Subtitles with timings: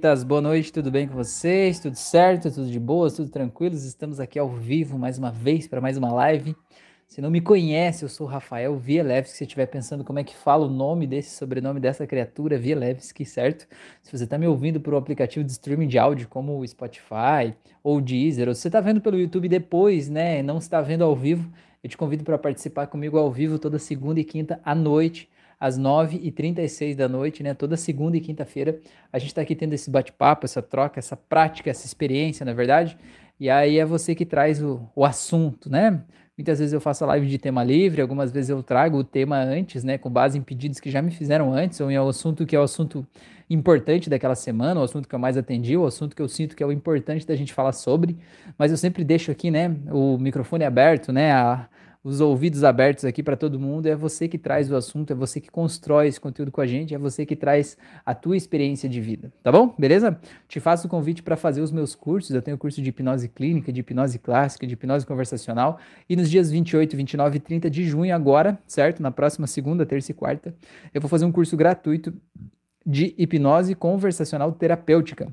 [0.00, 1.80] Boa noite, tudo bem com vocês?
[1.80, 2.52] Tudo certo?
[2.52, 3.10] Tudo de boa?
[3.10, 3.74] Tudo tranquilo?
[3.74, 6.54] Estamos aqui ao vivo mais uma vez para mais uma live.
[7.08, 9.32] Se não me conhece, eu sou o Rafael Vielewski.
[9.32, 13.24] Se você estiver pensando como é que fala o nome desse sobrenome dessa criatura, Vielewski,
[13.24, 13.66] certo?
[14.00, 17.52] Se você está me ouvindo por um aplicativo de streaming de áudio como o Spotify
[17.82, 21.16] ou Deezer, ou se você está vendo pelo YouTube depois, né, não está vendo ao
[21.16, 21.50] vivo,
[21.82, 25.28] eu te convido para participar comigo ao vivo toda segunda e quinta à noite
[25.58, 27.54] às 9h36 da noite, né?
[27.54, 28.78] Toda segunda e quinta-feira.
[29.12, 32.54] A gente está aqui tendo esse bate-papo, essa troca, essa prática, essa experiência, na é
[32.54, 32.96] verdade.
[33.40, 36.02] E aí é você que traz o, o assunto, né?
[36.36, 39.38] Muitas vezes eu faço a live de tema livre, algumas vezes eu trago o tema
[39.38, 39.98] antes, né?
[39.98, 42.60] Com base em pedidos que já me fizeram antes, ou em um assunto que é
[42.60, 43.04] o assunto
[43.50, 46.62] importante daquela semana, o assunto que eu mais atendi, o assunto que eu sinto que
[46.62, 48.16] é o importante da gente falar sobre.
[48.56, 49.74] Mas eu sempre deixo aqui, né?
[49.90, 51.32] O microfone aberto, né?
[51.32, 51.68] A,
[52.08, 53.86] os ouvidos abertos aqui para todo mundo.
[53.86, 56.94] É você que traz o assunto, é você que constrói esse conteúdo com a gente,
[56.94, 59.74] é você que traz a tua experiência de vida, tá bom?
[59.78, 60.18] Beleza?
[60.48, 62.34] Te faço o convite para fazer os meus cursos.
[62.34, 65.78] Eu tenho curso de hipnose clínica, de hipnose clássica, de hipnose conversacional.
[66.08, 69.02] E nos dias 28, 29 e 30 de junho, agora, certo?
[69.02, 70.54] Na próxima segunda, terça e quarta,
[70.94, 72.14] eu vou fazer um curso gratuito
[72.86, 75.28] de hipnose conversacional terapêutica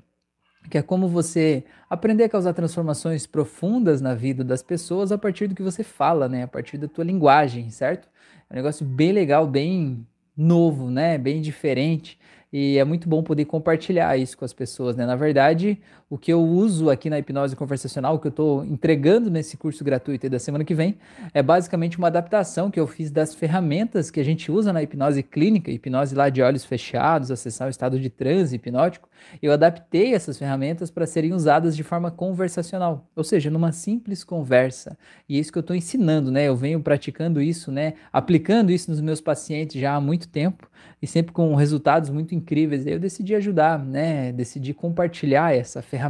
[0.69, 5.47] que é como você aprender a causar transformações profundas na vida das pessoas a partir
[5.47, 6.43] do que você fala, né?
[6.43, 8.07] A partir da tua linguagem, certo?
[8.49, 10.05] É um negócio bem legal, bem
[10.35, 11.17] novo, né?
[11.17, 12.17] Bem diferente
[12.57, 15.05] e é muito bom poder compartilhar isso com as pessoas, né?
[15.05, 15.77] Na verdade,
[16.15, 20.29] o que eu uso aqui na hipnose conversacional, que eu estou entregando nesse curso gratuito
[20.29, 20.97] da semana que vem,
[21.33, 25.21] é basicamente uma adaptação que eu fiz das ferramentas que a gente usa na hipnose
[25.21, 29.09] clínica, hipnose lá de olhos fechados, acessar o estado de transe hipnótico.
[29.41, 34.97] Eu adaptei essas ferramentas para serem usadas de forma conversacional, ou seja, numa simples conversa.
[35.27, 36.45] E é isso que eu estou ensinando, né?
[36.45, 37.95] Eu venho praticando isso, né?
[38.13, 40.69] Aplicando isso nos meus pacientes já há muito tempo
[41.01, 42.87] e sempre com resultados muito incríveis.
[42.87, 44.31] Eu decidi ajudar, né?
[44.31, 46.04] Decidi compartilhar essa ferramenta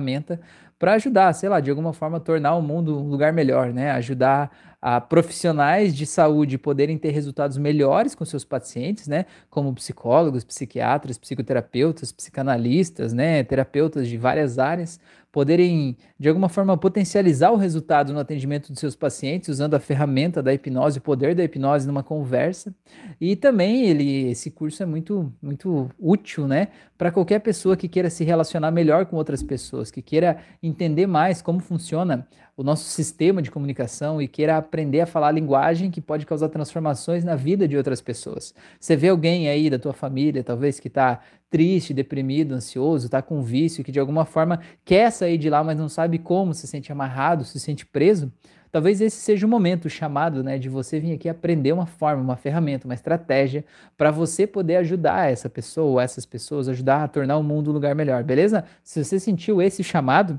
[0.77, 3.91] para ajudar, sei lá, de alguma forma tornar o mundo um lugar melhor, né?
[3.91, 4.51] Ajudar
[4.81, 9.25] a profissionais de saúde poderem ter resultados melhores com seus pacientes, né?
[9.50, 13.44] Como psicólogos, psiquiatras, psicoterapeutas, psicanalistas, né?
[13.44, 15.00] Terapeutas de várias áreas,
[15.35, 20.41] poderem de alguma forma potencializar o resultado no atendimento dos seus pacientes usando a ferramenta
[20.41, 22.73] da hipnose, o poder da hipnose numa conversa.
[23.19, 26.69] E também ele, esse curso é muito, muito útil, né?
[26.97, 31.41] Para qualquer pessoa que queira se relacionar melhor com outras pessoas, que queira entender mais
[31.41, 32.25] como funciona
[32.56, 36.47] o nosso sistema de comunicação e queira aprender a falar a linguagem que pode causar
[36.47, 38.56] transformações na vida de outras pessoas.
[38.79, 41.19] Você vê alguém aí da tua família, talvez que está
[41.50, 45.78] triste, deprimido, ansioso, está com vício, que de alguma forma quer sair de lá, mas
[45.78, 48.31] não sabe como, se sente amarrado, se sente preso.
[48.72, 52.22] Talvez esse seja o momento, o chamado, né, de você vir aqui aprender uma forma,
[52.22, 53.63] uma ferramenta, uma estratégia
[53.95, 57.73] para você poder ajudar essa pessoa ou essas pessoas, ajudar a tornar o mundo um
[57.73, 58.66] lugar melhor, beleza?
[58.83, 60.38] Se você sentiu esse chamado,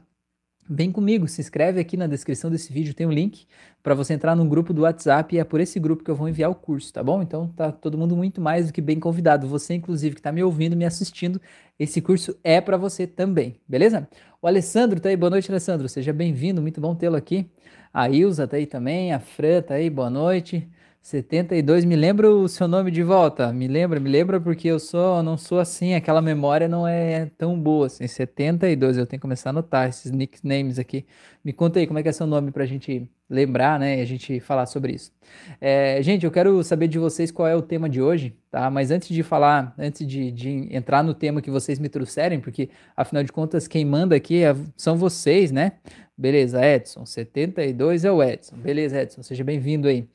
[0.68, 3.46] Vem comigo, se inscreve aqui na descrição desse vídeo, tem um link
[3.84, 6.28] para você entrar no grupo do WhatsApp e é por esse grupo que eu vou
[6.28, 7.22] enviar o curso, tá bom?
[7.22, 9.46] Então tá todo mundo muito mais do que bem convidado.
[9.46, 11.40] Você, inclusive, que está me ouvindo, me assistindo,
[11.78, 14.08] esse curso é para você também, beleza?
[14.42, 15.88] O Alessandro tá aí, boa noite, Alessandro.
[15.88, 17.48] Seja bem-vindo, muito bom tê-lo aqui.
[17.94, 20.68] A Ilza tá aí também, a Fran tá aí, boa noite.
[21.06, 23.52] 72, me lembra o seu nome de volta?
[23.52, 27.56] Me lembra, me lembra porque eu sou, não sou assim, aquela memória não é tão
[27.56, 28.08] boa assim.
[28.08, 31.06] 72, eu tenho que começar a anotar esses nicknames aqui.
[31.44, 34.04] Me conta aí como é que é seu nome pra gente lembrar, né, e a
[34.04, 35.12] gente falar sobre isso.
[35.60, 38.68] É, gente, eu quero saber de vocês qual é o tema de hoje, tá?
[38.68, 42.68] Mas antes de falar, antes de, de entrar no tema que vocês me trouxerem, porque
[42.96, 45.74] afinal de contas quem manda aqui é, são vocês, né?
[46.18, 48.56] Beleza, Edson, 72 é o Edson.
[48.56, 50.08] Beleza, Edson, seja bem-vindo aí.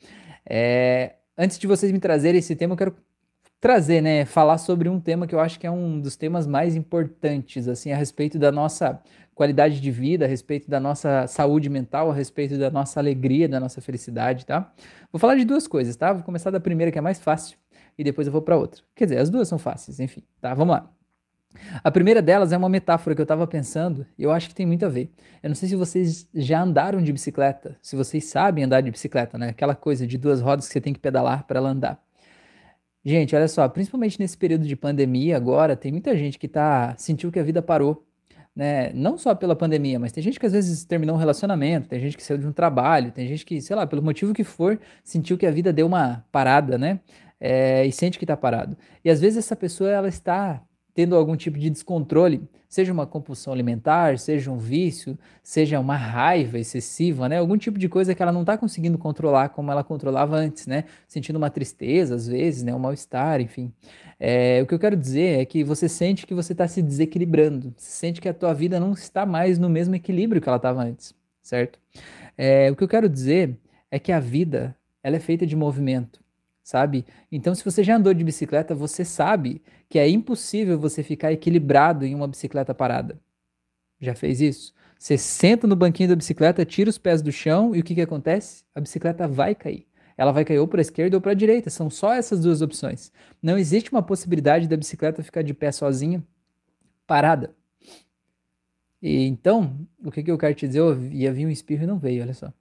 [0.45, 2.95] É, antes de vocês me trazerem esse tema, eu quero
[3.59, 6.75] trazer, né, falar sobre um tema que eu acho que é um dos temas mais
[6.75, 8.99] importantes, assim, a respeito da nossa
[9.35, 13.59] qualidade de vida, a respeito da nossa saúde mental, a respeito da nossa alegria, da
[13.59, 14.73] nossa felicidade, tá?
[15.11, 16.11] Vou falar de duas coisas, tá?
[16.11, 17.57] Vou começar da primeira que é mais fácil
[17.97, 18.81] e depois eu vou para outra.
[18.95, 20.53] Quer dizer, as duas são fáceis, enfim, tá?
[20.53, 21.00] Vamos lá.
[21.83, 24.65] A primeira delas é uma metáfora que eu estava pensando e eu acho que tem
[24.65, 25.11] muito a ver.
[25.41, 29.37] Eu não sei se vocês já andaram de bicicleta, se vocês sabem andar de bicicleta,
[29.37, 29.49] né?
[29.49, 32.01] Aquela coisa de duas rodas que você tem que pedalar para ela andar.
[33.03, 37.31] Gente, olha só, principalmente nesse período de pandemia agora, tem muita gente que tá sentiu
[37.31, 38.05] que a vida parou,
[38.55, 38.91] né?
[38.93, 42.15] Não só pela pandemia, mas tem gente que às vezes terminou um relacionamento, tem gente
[42.15, 45.37] que saiu de um trabalho, tem gente que, sei lá, pelo motivo que for, sentiu
[45.37, 46.99] que a vida deu uma parada, né?
[47.39, 48.77] É, e sente que tá parado.
[49.03, 50.61] E às vezes essa pessoa ela está
[50.93, 56.57] tendo algum tipo de descontrole, seja uma compulsão alimentar, seja um vício, seja uma raiva
[56.57, 57.37] excessiva, né?
[57.37, 60.85] Algum tipo de coisa que ela não está conseguindo controlar como ela controlava antes, né?
[61.07, 62.73] Sentindo uma tristeza às vezes, né?
[62.73, 63.73] Um mal-estar, enfim.
[64.19, 67.73] É, o que eu quero dizer é que você sente que você está se desequilibrando,
[67.75, 70.83] você sente que a tua vida não está mais no mesmo equilíbrio que ela estava
[70.83, 71.79] antes, certo?
[72.37, 73.57] É, o que eu quero dizer
[73.89, 76.21] é que a vida ela é feita de movimento
[76.63, 77.05] sabe?
[77.31, 82.05] Então, se você já andou de bicicleta, você sabe que é impossível você ficar equilibrado
[82.05, 83.19] em uma bicicleta parada.
[83.99, 84.73] Já fez isso?
[84.97, 88.01] Você senta no banquinho da bicicleta, tira os pés do chão e o que, que
[88.01, 88.63] acontece?
[88.75, 89.87] A bicicleta vai cair.
[90.17, 91.69] Ela vai cair ou para a esquerda ou para a direita.
[91.69, 93.11] São só essas duas opções.
[93.41, 96.23] Não existe uma possibilidade da bicicleta ficar de pé sozinha,
[97.07, 97.55] parada.
[99.01, 100.79] E então, o que, que eu quero te dizer?
[100.79, 102.53] Eu ia vir um espirro e não veio, olha só.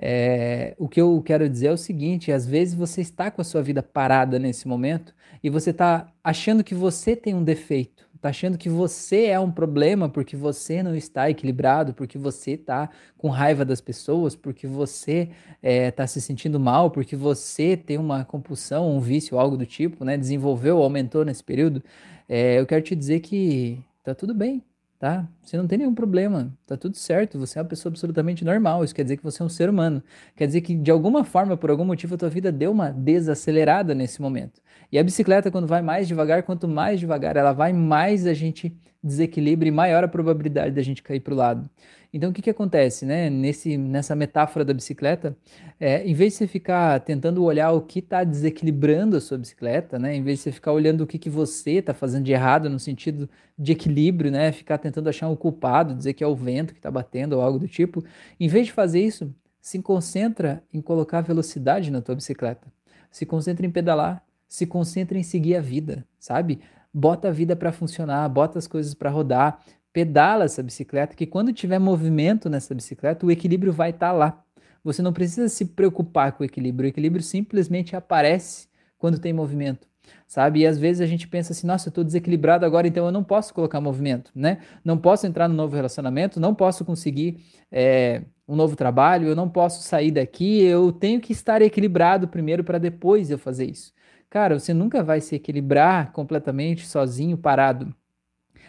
[0.00, 3.44] É, o que eu quero dizer é o seguinte: às vezes você está com a
[3.44, 8.28] sua vida parada nesse momento e você está achando que você tem um defeito, está
[8.28, 13.28] achando que você é um problema porque você não está equilibrado, porque você está com
[13.28, 18.24] raiva das pessoas, porque você está é, tá se sentindo mal, porque você tem uma
[18.24, 20.16] compulsão, um vício, algo do tipo, né?
[20.18, 21.82] Desenvolveu, aumentou nesse período.
[22.28, 24.62] É, eu quero te dizer que tá tudo bem,
[24.98, 25.28] tá?
[25.42, 28.94] Você não tem nenhum problema, tá tudo certo, você é uma pessoa absolutamente normal, isso
[28.94, 30.02] quer dizer que você é um ser humano.
[30.34, 33.94] Quer dizer que de alguma forma, por algum motivo, a tua vida deu uma desacelerada
[33.94, 34.60] nesse momento.
[34.90, 38.74] E a bicicleta, quando vai mais devagar, quanto mais devagar ela vai, mais a gente
[39.02, 41.68] desequilibra e maior a probabilidade da gente cair para o lado.
[42.12, 43.28] Então, o que, que acontece, né?
[43.28, 45.36] Nesse, nessa metáfora da bicicleta,
[45.78, 49.98] é, em vez de você ficar tentando olhar o que está desequilibrando a sua bicicleta,
[49.98, 50.16] né?
[50.16, 52.78] Em vez de você ficar olhando o que, que você está fazendo de errado no
[52.78, 53.28] sentido
[53.58, 54.50] de equilíbrio, né?
[54.50, 57.58] Ficar tentando achar um culpado, dizer que é o vento que está batendo ou algo
[57.58, 58.02] do tipo,
[58.40, 62.72] em vez de fazer isso, se concentra em colocar velocidade na tua bicicleta.
[63.10, 66.60] Se concentra em pedalar, se concentra em seguir a vida, sabe?
[66.98, 69.60] Bota a vida para funcionar, bota as coisas para rodar,
[69.92, 74.42] pedala essa bicicleta, que quando tiver movimento nessa bicicleta, o equilíbrio vai estar tá lá.
[74.82, 78.66] Você não precisa se preocupar com o equilíbrio, o equilíbrio simplesmente aparece
[78.96, 79.86] quando tem movimento,
[80.26, 80.60] sabe?
[80.60, 83.22] E às vezes a gente pensa assim, nossa, eu estou desequilibrado agora, então eu não
[83.22, 84.60] posso colocar movimento, né?
[84.82, 89.50] Não posso entrar no novo relacionamento, não posso conseguir é, um novo trabalho, eu não
[89.50, 93.92] posso sair daqui, eu tenho que estar equilibrado primeiro para depois eu fazer isso.
[94.28, 97.94] Cara, você nunca vai se equilibrar completamente sozinho, parado.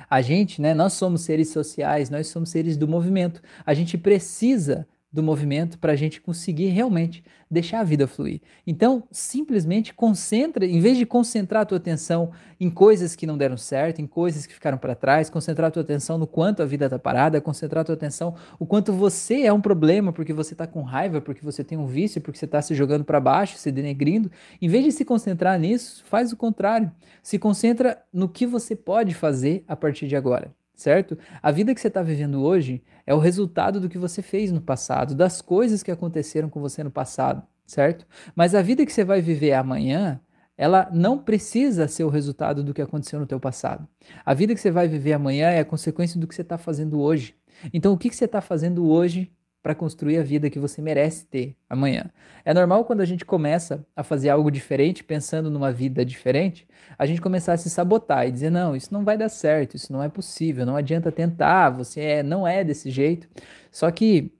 [0.09, 3.41] A gente, né, nós somos seres sociais, nós somos seres do movimento.
[3.65, 8.41] A gente precisa do movimento para a gente conseguir realmente deixar a vida fluir.
[8.65, 13.55] Então, simplesmente concentra, em vez de concentrar a tua atenção em coisas que não deram
[13.55, 16.85] certo, em coisas que ficaram para trás, concentrar a tua atenção no quanto a vida
[16.85, 20.67] está parada, concentrar a tua atenção o quanto você é um problema porque você está
[20.67, 23.71] com raiva, porque você tem um vício, porque você está se jogando para baixo, se
[23.71, 24.29] denegrindo.
[24.61, 26.91] Em vez de se concentrar nisso, faz o contrário.
[27.23, 31.17] Se concentra no que você pode fazer a partir de agora certo?
[31.41, 34.61] A vida que você está vivendo hoje é o resultado do que você fez no
[34.61, 38.05] passado, das coisas que aconteceram com você no passado, certo?
[38.35, 40.21] Mas a vida que você vai viver amanhã,
[40.55, 43.87] ela não precisa ser o resultado do que aconteceu no teu passado.
[44.23, 47.01] A vida que você vai viver amanhã é a consequência do que você está fazendo
[47.01, 47.35] hoje.
[47.73, 49.31] Então, o que, que você está fazendo hoje
[49.67, 52.09] para construir a vida que você merece ter amanhã.
[52.45, 56.65] É normal quando a gente começa a fazer algo diferente, pensando numa vida diferente,
[56.97, 59.91] a gente começar a se sabotar e dizer: não, isso não vai dar certo, isso
[59.91, 63.27] não é possível, não adianta tentar, você é, não é desse jeito.
[63.69, 64.31] Só que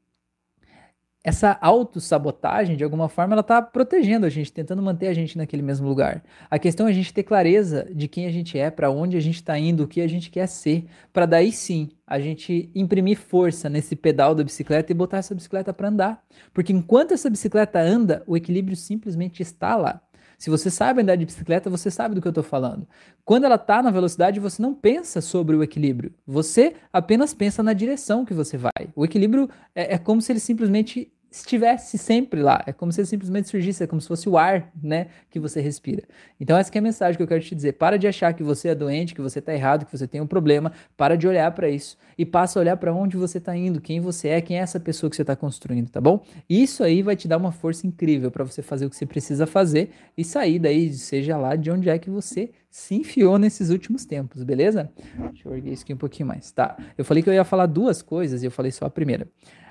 [1.28, 5.62] essa autossabotagem, de alguma forma, ela está protegendo a gente, tentando manter a gente naquele
[5.62, 6.24] mesmo lugar.
[6.50, 9.20] A questão é a gente ter clareza de quem a gente é, para onde a
[9.20, 13.18] gente está indo, o que a gente quer ser, para daí sim a gente imprimir
[13.18, 16.24] força nesse pedal da bicicleta e botar essa bicicleta para andar.
[16.54, 20.02] Porque enquanto essa bicicleta anda, o equilíbrio simplesmente está lá.
[20.38, 22.88] Se você sabe andar de bicicleta, você sabe do que eu estou falando.
[23.26, 26.14] Quando ela está na velocidade, você não pensa sobre o equilíbrio.
[26.28, 28.90] Você apenas pensa na direção que você vai.
[28.96, 32.64] O equilíbrio é, é como se ele simplesmente estivesse sempre lá.
[32.66, 35.62] É como se ele simplesmente surgisse, é como se fosse o ar, né, que você
[35.62, 36.04] respira.
[36.40, 37.74] Então essa é a mensagem que eu quero te dizer.
[37.74, 40.28] Para de achar que você é doente, que você está errado, que você tem um
[40.28, 40.72] problema.
[40.96, 44.00] Para de olhar para isso e passa a olhar para onde você está indo, quem
[44.00, 46.24] você é, quem é essa pessoa que você está construindo, tá bom?
[46.50, 49.46] Isso aí vai te dar uma força incrível para você fazer o que você precisa
[49.46, 54.06] fazer e sair daí, seja lá de onde é que você se enfiou nesses últimos
[54.06, 54.92] tempos, beleza?
[55.31, 56.52] Deixa eu erguer isso aqui um pouquinho mais.
[56.52, 56.78] Tá.
[56.98, 59.28] Eu falei que eu ia falar duas coisas e eu falei só a primeira.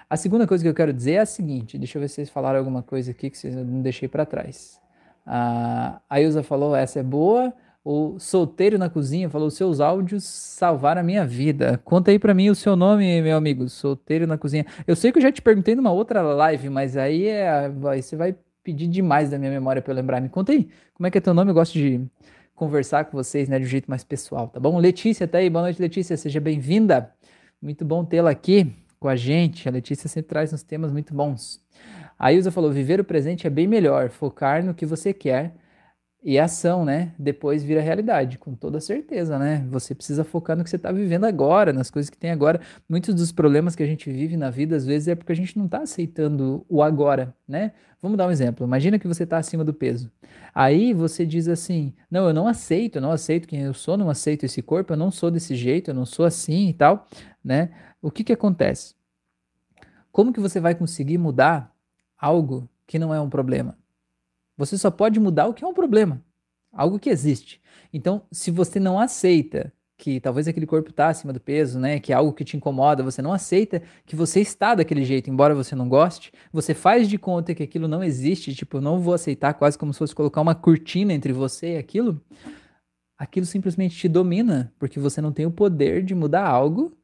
[0.08, 2.30] A segunda coisa que eu quero dizer é a seguinte: deixa eu ver se vocês
[2.30, 4.80] falaram alguma coisa aqui que vocês não deixei para trás.
[5.26, 7.52] Ah, a Ilza falou: essa é boa.
[7.84, 11.80] O solteiro na cozinha falou: seus áudios salvaram a minha vida.
[11.84, 13.68] Conta aí para mim o seu nome, meu amigo.
[13.68, 14.64] Solteiro na cozinha.
[14.86, 18.14] Eu sei que eu já te perguntei numa outra live, mas aí é, vai, você
[18.14, 20.20] vai pedir demais da minha memória para eu lembrar.
[20.20, 21.50] Me conta aí, como é que é teu nome?
[21.50, 22.00] Eu gosto de
[22.54, 24.78] conversar com vocês, né, de um jeito mais pessoal, tá bom?
[24.78, 27.12] Letícia tá aí, boa noite, Letícia, seja bem-vinda.
[27.60, 29.68] Muito bom tê-la aqui com a gente.
[29.68, 31.60] A Letícia sempre traz uns temas muito bons.
[32.18, 35.54] A Ilza falou: viver o presente é bem melhor, focar no que você quer
[36.26, 37.12] e a ação, né?
[37.16, 39.64] Depois vira realidade, com toda certeza, né?
[39.70, 42.60] Você precisa focar no que você está vivendo agora, nas coisas que tem agora.
[42.88, 45.56] Muitos dos problemas que a gente vive na vida, às vezes, é porque a gente
[45.56, 47.70] não está aceitando o agora, né?
[48.02, 48.66] Vamos dar um exemplo.
[48.66, 50.10] Imagina que você está acima do peso.
[50.52, 54.10] Aí você diz assim: não, eu não aceito, eu não aceito quem eu sou, não
[54.10, 57.06] aceito esse corpo, eu não sou desse jeito, eu não sou assim e tal,
[57.44, 57.70] né?
[58.06, 58.94] O que que acontece?
[60.12, 61.74] Como que você vai conseguir mudar
[62.16, 63.76] algo que não é um problema?
[64.56, 66.22] Você só pode mudar o que é um problema,
[66.72, 67.60] algo que existe.
[67.92, 72.12] Então, se você não aceita que talvez aquele corpo está acima do peso, né, que
[72.12, 75.74] é algo que te incomoda, você não aceita que você está daquele jeito, embora você
[75.74, 79.76] não goste, você faz de conta que aquilo não existe, tipo, não vou aceitar, quase
[79.76, 82.22] como se fosse colocar uma cortina entre você e aquilo,
[83.18, 86.96] aquilo simplesmente te domina, porque você não tem o poder de mudar algo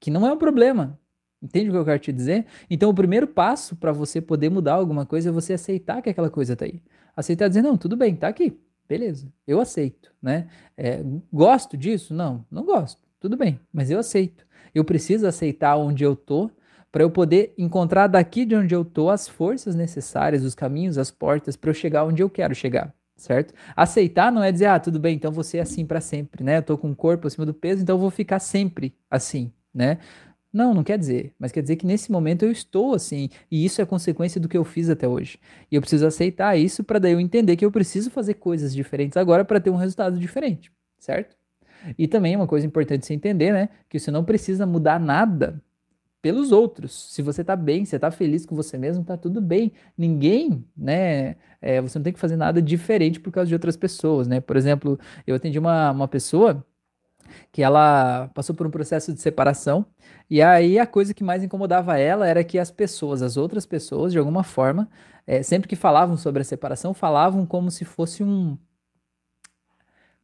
[0.00, 0.98] que não é um problema.
[1.40, 2.46] Entende o que eu quero te dizer?
[2.68, 6.30] Então, o primeiro passo para você poder mudar alguma coisa é você aceitar que aquela
[6.30, 6.82] coisa está aí
[7.18, 8.56] aceitar dizer, não, tudo bem, tá aqui,
[8.88, 10.46] beleza, eu aceito, né?
[10.76, 11.02] É,
[11.32, 12.14] gosto disso?
[12.14, 14.46] Não, não gosto, tudo bem, mas eu aceito.
[14.72, 16.48] Eu preciso aceitar onde eu tô
[16.92, 21.10] para eu poder encontrar daqui de onde eu tô as forças necessárias, os caminhos, as
[21.10, 23.52] portas para eu chegar onde eu quero chegar, certo?
[23.74, 26.58] Aceitar não é dizer, ah, tudo bem, então você é assim para sempre, né?
[26.58, 29.98] Eu tô com o corpo acima do peso, então eu vou ficar sempre assim, né?
[30.52, 33.82] Não, não quer dizer, mas quer dizer que nesse momento eu estou assim, e isso
[33.82, 35.38] é consequência do que eu fiz até hoje.
[35.70, 39.16] E eu preciso aceitar isso para daí eu entender que eu preciso fazer coisas diferentes
[39.16, 41.36] agora para ter um resultado diferente, certo?
[41.98, 45.62] E também uma coisa importante você entender, né, que você não precisa mudar nada
[46.20, 47.12] pelos outros.
[47.12, 49.72] Se você tá bem, você tá feliz com você mesmo, tá tudo bem.
[49.96, 54.26] Ninguém, né, é, você não tem que fazer nada diferente por causa de outras pessoas,
[54.26, 54.40] né?
[54.40, 56.64] Por exemplo, eu atendi uma, uma pessoa
[57.52, 59.86] que ela passou por um processo de separação,
[60.30, 64.12] e aí a coisa que mais incomodava ela era que as pessoas, as outras pessoas,
[64.12, 64.88] de alguma forma,
[65.26, 68.56] é, sempre que falavam sobre a separação, falavam como se fosse um,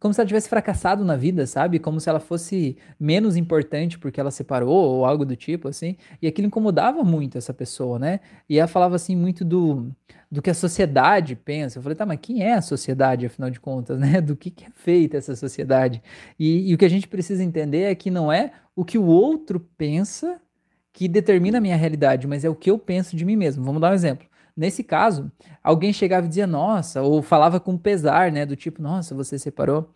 [0.05, 1.79] como se ela tivesse fracassado na vida, sabe?
[1.79, 5.97] Como se ela fosse menos importante porque ela separou ou algo do tipo, assim.
[6.21, 8.21] E aquilo incomodava muito essa pessoa, né?
[8.47, 9.91] E ela falava assim muito do,
[10.31, 11.79] do que a sociedade pensa.
[11.79, 14.21] Eu falei, tá, mas quem é a sociedade, afinal de contas, né?
[14.21, 16.03] Do que, que é feita essa sociedade?
[16.39, 19.07] E, e o que a gente precisa entender é que não é o que o
[19.07, 20.39] outro pensa
[20.93, 23.65] que determina a minha realidade, mas é o que eu penso de mim mesmo.
[23.65, 24.27] Vamos dar um exemplo.
[24.57, 25.31] Nesse caso,
[25.63, 28.47] alguém chegava e dizia, nossa, ou falava com pesar, né?
[28.47, 29.93] Do tipo, nossa, você separou.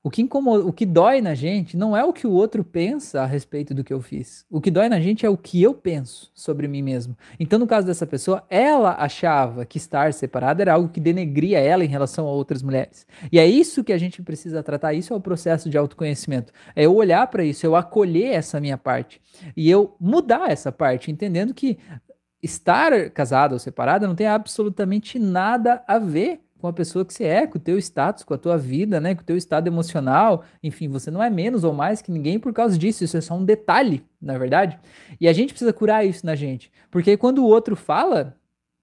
[0.00, 3.20] O que, incomoda, o que dói na gente não é o que o outro pensa
[3.20, 4.46] a respeito do que eu fiz.
[4.48, 7.18] O que dói na gente é o que eu penso sobre mim mesmo.
[7.38, 11.84] Então, no caso dessa pessoa, ela achava que estar separada era algo que denegria ela
[11.84, 13.06] em relação a outras mulheres.
[13.32, 14.94] E é isso que a gente precisa tratar.
[14.94, 16.52] Isso é o processo de autoconhecimento.
[16.76, 19.20] É eu olhar para isso, eu acolher essa minha parte
[19.56, 21.76] e eu mudar essa parte, entendendo que
[22.42, 27.24] estar casada ou separada não tem absolutamente nada a ver com a pessoa que você
[27.24, 30.44] é, com o teu status, com a tua vida, né, com o teu estado emocional,
[30.62, 33.34] enfim, você não é menos ou mais que ninguém por causa disso, isso é só
[33.34, 34.78] um detalhe, na é verdade.
[35.20, 38.36] E a gente precisa curar isso na gente, porque quando o outro fala,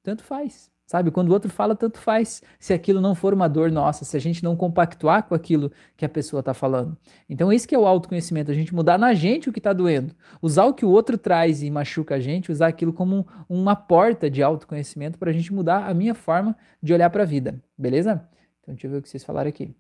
[0.04, 0.72] tanto faz.
[0.86, 2.44] Sabe, quando o outro fala, tanto faz.
[2.60, 6.06] Se aquilo não for uma dor nossa, se a gente não compactuar com aquilo que
[6.06, 6.96] a pessoa está falando.
[7.28, 10.14] Então, isso que é o autoconhecimento, a gente mudar na gente o que está doendo.
[10.42, 14.30] Usar o que o outro traz e machuca a gente, usar aquilo como uma porta
[14.30, 17.60] de autoconhecimento para a gente mudar a minha forma de olhar para a vida.
[17.76, 18.30] Beleza?
[18.62, 19.76] Então, deixa eu ver o que vocês falaram aqui.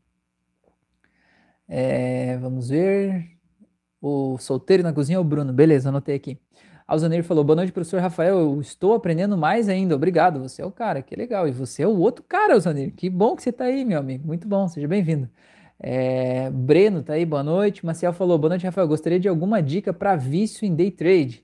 [1.68, 3.30] É, vamos ver.
[4.02, 5.54] O solteiro na cozinha é o Bruno.
[5.54, 6.40] Beleza, anotei aqui.
[6.88, 8.38] Alzaneir falou: Boa noite, professor Rafael.
[8.40, 9.96] Eu estou aprendendo mais ainda.
[9.96, 10.40] Obrigado.
[10.42, 11.48] Você é o cara, que legal.
[11.48, 12.94] E você é o outro cara, Alzaneir.
[12.96, 14.26] Que bom que você está aí, meu amigo.
[14.28, 15.30] Muito bom, seja bem-vindo.
[15.80, 17.86] É, Breno tá aí, boa noite.
[17.86, 18.88] Marcial falou: Boa noite, Rafael.
[18.88, 21.44] Gostaria de alguma dica para vício em day trade.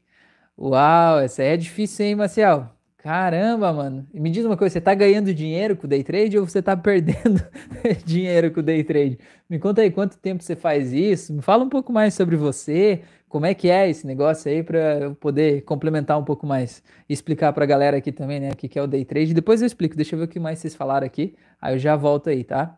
[0.58, 2.81] Uau, essa aí é difícil, hein, Marcial?
[3.02, 4.08] Caramba, mano.
[4.14, 6.78] Me diz uma coisa, você tá ganhando dinheiro com o day trade ou você tá
[6.78, 7.42] perdendo
[8.06, 9.18] dinheiro com o day trade?
[9.50, 11.34] Me conta aí quanto tempo você faz isso.
[11.34, 15.00] Me fala um pouco mais sobre você, como é que é esse negócio aí para
[15.00, 18.56] eu poder complementar um pouco mais e explicar para a galera aqui também, né, o
[18.56, 19.34] que é o day trade.
[19.34, 21.96] Depois eu explico, deixa eu ver o que mais vocês falaram aqui, aí eu já
[21.96, 22.78] volto aí, tá?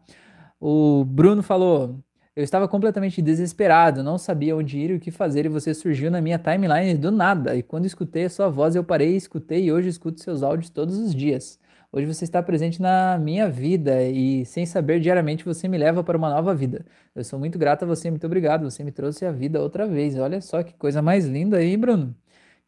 [0.58, 2.00] O Bruno falou:
[2.36, 6.10] "Eu estava completamente desesperado, não sabia onde ir e o que fazer e você surgiu
[6.10, 7.56] na minha timeline do nada.
[7.56, 10.98] E quando escutei a sua voz, eu parei, escutei e hoje escuto seus áudios todos
[10.98, 11.60] os dias."
[11.92, 16.18] Hoje você está presente na minha vida e, sem saber, diariamente você me leva para
[16.18, 16.84] uma nova vida.
[17.14, 18.64] Eu sou muito grato a você, muito obrigado.
[18.64, 20.18] Você me trouxe a vida outra vez.
[20.18, 22.16] Olha só que coisa mais linda aí, Bruno.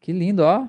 [0.00, 0.68] Que lindo, ó.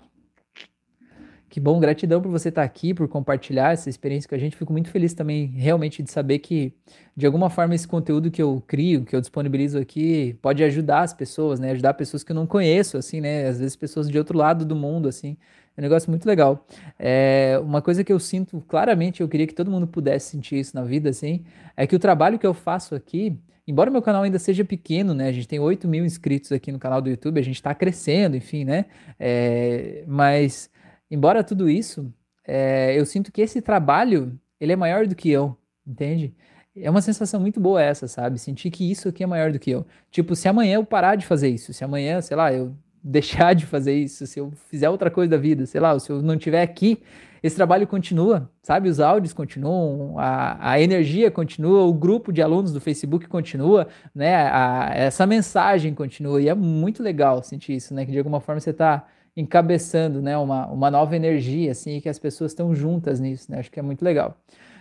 [1.50, 4.58] Que bom, gratidão por você estar aqui, por compartilhar essa experiência com a gente.
[4.58, 6.74] Fico muito feliz também, realmente, de saber que,
[7.16, 11.14] de alguma forma, esse conteúdo que eu crio, que eu disponibilizo aqui, pode ajudar as
[11.14, 11.72] pessoas, né?
[11.72, 13.48] Ajudar pessoas que eu não conheço, assim, né?
[13.48, 15.38] Às vezes pessoas de outro lado do mundo, assim.
[15.78, 16.66] É um negócio muito legal.
[17.00, 20.76] É, uma coisa que eu sinto claramente, eu queria que todo mundo pudesse sentir isso
[20.76, 21.46] na vida, assim,
[21.78, 25.30] é que o trabalho que eu faço aqui, embora meu canal ainda seja pequeno, né?
[25.30, 28.36] A gente tem 8 mil inscritos aqui no canal do YouTube, a gente está crescendo,
[28.36, 28.86] enfim, né?
[29.18, 30.70] É, mas
[31.10, 32.12] embora tudo isso,
[32.46, 36.34] é, eu sinto que esse trabalho, ele é maior do que eu, entende?
[36.76, 38.40] É uma sensação muito boa essa, sabe?
[38.40, 39.86] Sentir que isso aqui é maior do que eu.
[40.12, 43.66] Tipo, se amanhã eu parar de fazer isso, se amanhã, sei lá, eu deixar de
[43.66, 46.62] fazer isso, se eu fizer outra coisa da vida, sei lá, se eu não estiver
[46.62, 47.02] aqui,
[47.42, 48.90] esse trabalho continua, sabe?
[48.90, 54.36] Os áudios continuam, a, a energia continua, o grupo de alunos do Facebook continua, né?
[54.36, 58.06] A, essa mensagem continua, e é muito legal sentir isso, né?
[58.06, 59.06] Que de alguma forma você está
[59.38, 63.60] encabeçando, né, uma, uma nova energia, assim, e que as pessoas estão juntas nisso, né,
[63.60, 64.36] acho que é muito legal.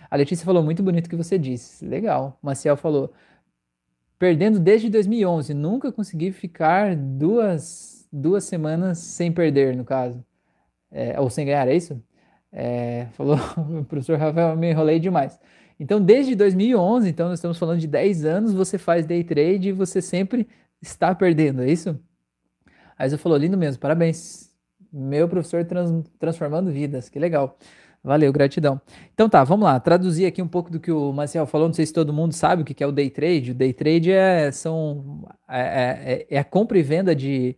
[0.09, 2.39] A Letícia falou muito bonito o que você disse, legal.
[2.41, 3.13] Maciel falou,
[4.17, 10.25] perdendo desde 2011, nunca consegui ficar duas, duas semanas sem perder, no caso,
[10.91, 12.01] é, ou sem ganhar, é isso?
[12.51, 13.37] É, falou
[13.79, 15.39] o professor Rafael, me enrolei demais.
[15.79, 19.71] Então, desde 2011, então nós estamos falando de 10 anos, você faz day trade e
[19.71, 20.47] você sempre
[20.81, 21.99] está perdendo, é isso?
[22.97, 24.47] Aí você falou, lindo mesmo, parabéns.
[24.91, 27.57] Meu professor trans, transformando vidas, que legal.
[28.03, 28.79] Valeu, gratidão.
[29.13, 29.79] Então tá, vamos lá.
[29.79, 31.67] Traduzir aqui um pouco do que o Marcel falou.
[31.67, 33.51] Não sei se todo mundo sabe o que é o day trade.
[33.51, 37.57] O day trade é, são, é, é, é a compra e venda de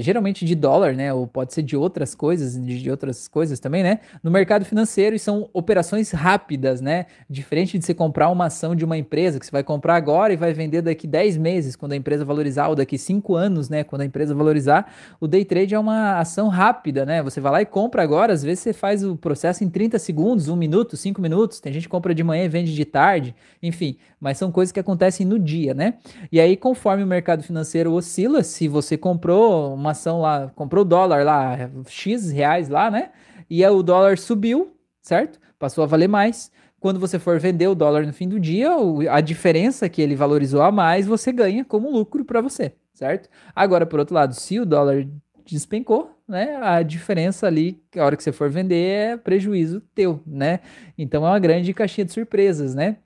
[0.00, 1.12] geralmente de dólar, né?
[1.12, 4.00] Ou pode ser de outras coisas, de, de, outras coisas também, né?
[4.22, 7.06] No mercado financeiro e são operações rápidas, né?
[7.28, 10.36] Diferente de você comprar uma ação de uma empresa que você vai comprar agora e
[10.36, 13.84] vai vender daqui 10 meses, quando a empresa valorizar, ou daqui 5 anos, né?
[13.84, 17.22] Quando a empresa valorizar, o day trade é uma ação rápida, né?
[17.22, 20.48] Você vai lá e compra agora, às vezes você faz o processo em 30 segundos,
[20.48, 21.60] 1 minuto, 5 minutos.
[21.60, 24.80] Tem gente que compra de manhã e vende de tarde, enfim, mas são coisas que
[24.80, 25.94] acontecem no dia, né?
[26.32, 31.24] E aí, conforme o mercado financeiro oscila, se você comprou uma ação lá, comprou dólar
[31.24, 31.56] lá,
[31.88, 33.10] X reais lá, né?
[33.48, 35.38] E o dólar subiu, certo?
[35.58, 36.50] Passou a valer mais.
[36.80, 38.70] Quando você for vender o dólar no fim do dia,
[39.10, 43.28] a diferença que ele valorizou a mais, você ganha como lucro para você, certo?
[43.54, 45.06] Agora, por outro lado, se o dólar
[45.46, 46.56] despencou, né?
[46.56, 50.60] A diferença ali, a hora que você for vender, é prejuízo teu, né?
[50.96, 52.96] Então é uma grande caixinha de surpresas, né?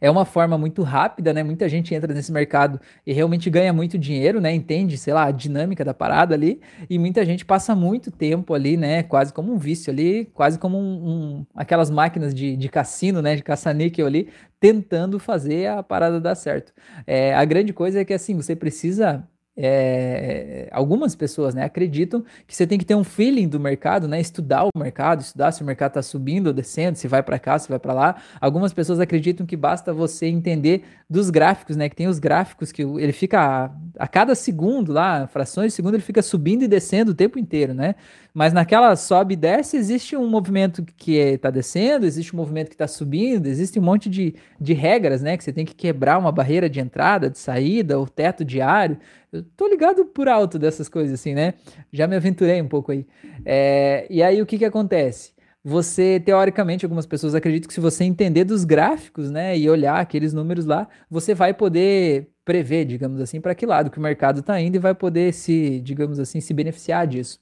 [0.00, 1.42] É uma forma muito rápida, né?
[1.42, 4.52] Muita gente entra nesse mercado e realmente ganha muito dinheiro, né?
[4.52, 8.76] Entende, sei lá, a dinâmica da parada ali, e muita gente passa muito tempo ali,
[8.76, 9.02] né?
[9.02, 13.36] Quase como um vício ali, quase como um, um aquelas máquinas de, de cassino, né?
[13.36, 14.28] De caça-níquel ali,
[14.60, 16.72] tentando fazer a parada dar certo.
[17.06, 22.56] É, a grande coisa é que assim, você precisa é, algumas pessoas né, acreditam que
[22.56, 25.66] você tem que ter um feeling do mercado, né, estudar o mercado, estudar se o
[25.66, 28.16] mercado está subindo ou descendo, se vai para cá, se vai para lá.
[28.40, 32.82] Algumas pessoas acreditam que basta você entender dos gráficos, né, que tem os gráficos que
[32.82, 37.12] ele fica a, a cada segundo lá, frações de segundo, ele fica subindo e descendo
[37.12, 37.94] o tempo inteiro, né?
[38.34, 42.74] Mas naquela sobe e desce, existe um movimento que está descendo, existe um movimento que
[42.74, 45.36] está subindo, existe um monte de, de regras, né?
[45.36, 48.96] Que você tem que quebrar uma barreira de entrada, de saída, o teto diário.
[49.32, 51.54] Eu tô ligado por alto dessas coisas, assim, né?
[51.90, 53.06] Já me aventurei um pouco aí.
[53.46, 55.32] É, e aí o que que acontece?
[55.64, 60.32] Você, teoricamente, algumas pessoas acreditam que se você entender dos gráficos, né, e olhar aqueles
[60.32, 64.60] números lá, você vai poder prever, digamos assim, para que lado que o mercado está
[64.60, 67.38] indo e vai poder se, digamos assim, se beneficiar disso.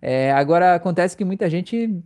[0.00, 2.02] É, agora acontece que muita gente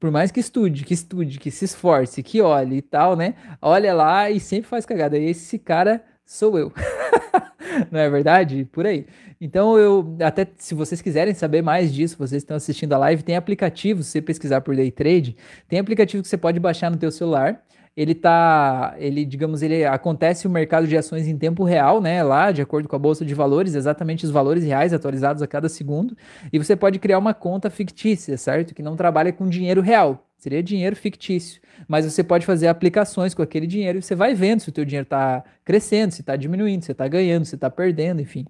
[0.00, 3.34] por mais que estude, que estude, que se esforce, que olhe e tal, né?
[3.60, 5.18] Olha lá e sempre faz cagada.
[5.18, 6.72] E esse cara sou eu.
[7.90, 8.68] Não é verdade?
[8.70, 9.06] Por aí.
[9.40, 13.36] Então eu até se vocês quiserem saber mais disso, vocês estão assistindo a live, tem
[13.36, 15.36] aplicativo, se você pesquisar por day trade,
[15.68, 17.62] tem aplicativo que você pode baixar no teu celular
[17.96, 22.50] ele tá, ele, digamos, ele acontece o mercado de ações em tempo real, né, lá,
[22.50, 26.16] de acordo com a bolsa de valores, exatamente os valores reais atualizados a cada segundo,
[26.52, 28.74] e você pode criar uma conta fictícia, certo?
[28.74, 33.40] Que não trabalha com dinheiro real, seria dinheiro fictício, mas você pode fazer aplicações com
[33.40, 36.84] aquele dinheiro e você vai vendo se o teu dinheiro está crescendo, se está diminuindo,
[36.84, 38.44] se está ganhando, se está perdendo, enfim.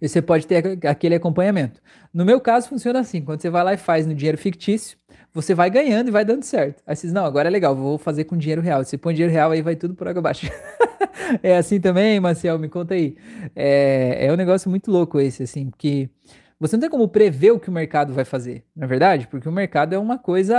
[0.00, 1.80] E você pode ter aquele acompanhamento.
[2.12, 4.98] No meu caso, funciona assim: quando você vai lá e faz no dinheiro fictício,
[5.32, 6.82] você vai ganhando e vai dando certo.
[6.84, 8.82] Aí você diz, não, agora é legal, vou fazer com dinheiro real.
[8.82, 10.50] Você põe dinheiro real, aí vai tudo por água abaixo.
[11.40, 12.58] é assim também, Marcel?
[12.58, 13.16] Me conta aí.
[13.54, 16.10] É, é um negócio muito louco esse, assim, porque
[16.58, 19.26] você não tem como prever o que o mercado vai fazer, não é verdade?
[19.26, 20.56] Porque o mercado é uma coisa,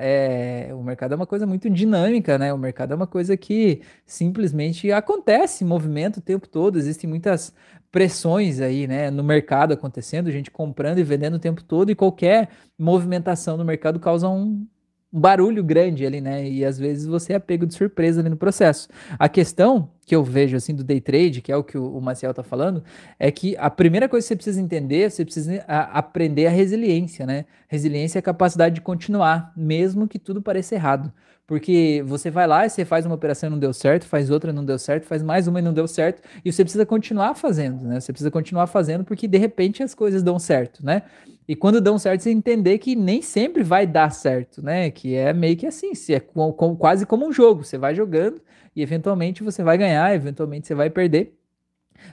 [0.00, 2.52] é, o mercado é uma coisa muito dinâmica, né?
[2.52, 6.78] O mercado é uma coisa que simplesmente acontece, movimento o tempo todo.
[6.78, 7.52] Existem muitas
[7.90, 12.48] pressões aí, né, no mercado acontecendo, gente comprando e vendendo o tempo todo, e qualquer
[12.78, 14.64] movimentação no mercado causa um,
[15.12, 16.48] um barulho grande ali, né?
[16.48, 18.88] E às vezes você é pego de surpresa ali no processo.
[19.18, 22.34] A questão que eu vejo assim do day trade, que é o que o, Maciel
[22.34, 22.82] tá falando,
[23.18, 27.44] é que a primeira coisa que você precisa entender, você precisa aprender a resiliência, né?
[27.68, 31.12] Resiliência é a capacidade de continuar, mesmo que tudo pareça errado.
[31.46, 34.50] Porque você vai lá e você faz uma operação e não deu certo, faz outra
[34.50, 37.34] e não deu certo, faz mais uma e não deu certo, e você precisa continuar
[37.34, 38.00] fazendo, né?
[38.00, 41.02] Você precisa continuar fazendo porque de repente as coisas dão certo, né?
[41.48, 44.90] E quando dão certo, você entender que nem sempre vai dar certo, né?
[44.92, 46.20] Que é meio que assim, se é
[46.78, 47.64] quase como um jogo.
[47.64, 48.40] Você vai jogando
[48.74, 51.36] e eventualmente você vai ganhar, eventualmente você vai perder.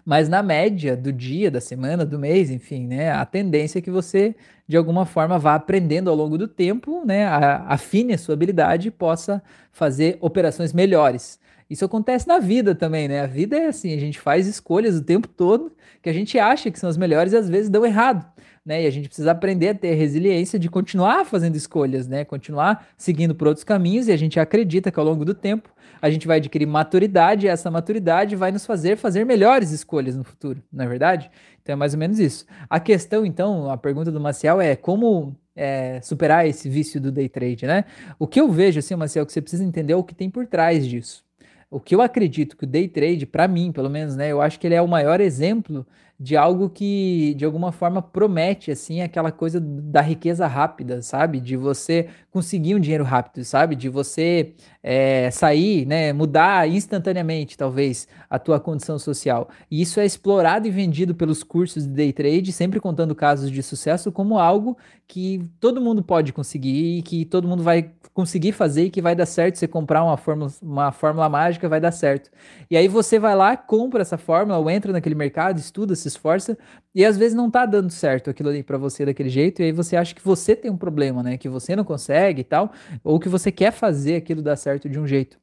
[0.05, 3.11] Mas na média do dia, da semana, do mês, enfim, né?
[3.11, 4.35] A tendência é que você,
[4.67, 7.25] de alguma forma, vá aprendendo ao longo do tempo, né?
[7.25, 9.41] afine a sua habilidade e possa
[9.71, 11.39] fazer operações melhores.
[11.69, 13.21] Isso acontece na vida também, né?
[13.21, 16.71] A vida é assim, a gente faz escolhas o tempo todo que a gente acha
[16.71, 18.25] que são as melhores e às vezes dão errado
[18.67, 18.83] né?
[18.83, 22.25] E a gente precisa aprender a ter resiliência de continuar fazendo escolhas, né?
[22.25, 25.69] Continuar seguindo por outros caminhos e a gente acredita que ao longo do tempo
[26.01, 30.23] a gente vai adquirir maturidade e essa maturidade vai nos fazer fazer melhores escolhas no
[30.25, 31.31] futuro, não é verdade?
[31.63, 32.45] Então é mais ou menos isso.
[32.69, 37.29] A questão, então, a pergunta do Maciel é como é, superar esse vício do day
[37.29, 37.85] trade, né?
[38.19, 40.45] O que eu vejo, assim, Maciel, que você precisa entender é o que tem por
[40.45, 41.25] trás disso.
[41.69, 44.59] O que eu acredito que o day trade, para mim, pelo menos, né, eu acho
[44.59, 45.85] que ele é o maior exemplo
[46.19, 51.39] de algo que de alguma forma promete assim aquela coisa da riqueza rápida, sabe?
[51.39, 53.75] De você conseguir um dinheiro rápido, sabe?
[53.75, 56.13] De você é, sair, né?
[56.13, 59.49] Mudar instantaneamente, talvez, a tua condição social.
[59.69, 63.61] E isso é explorado e vendido pelos cursos de day trade, sempre contando casos de
[63.61, 64.75] sucesso como algo
[65.07, 69.15] que todo mundo pode conseguir e que todo mundo vai conseguir fazer e que vai
[69.15, 69.57] dar certo.
[69.57, 72.31] Você comprar uma fórmula, uma fórmula mágica vai dar certo.
[72.69, 76.57] E aí você vai lá, compra essa fórmula, ou entra naquele mercado, estuda, se esforça,
[76.93, 79.71] e às vezes não tá dando certo aquilo ali para você daquele jeito, e aí
[79.71, 81.37] você acha que você tem um problema, né?
[81.37, 82.71] Que você não consegue e tal,
[83.03, 85.37] ou que você quer fazer aquilo dar certo de um jeito.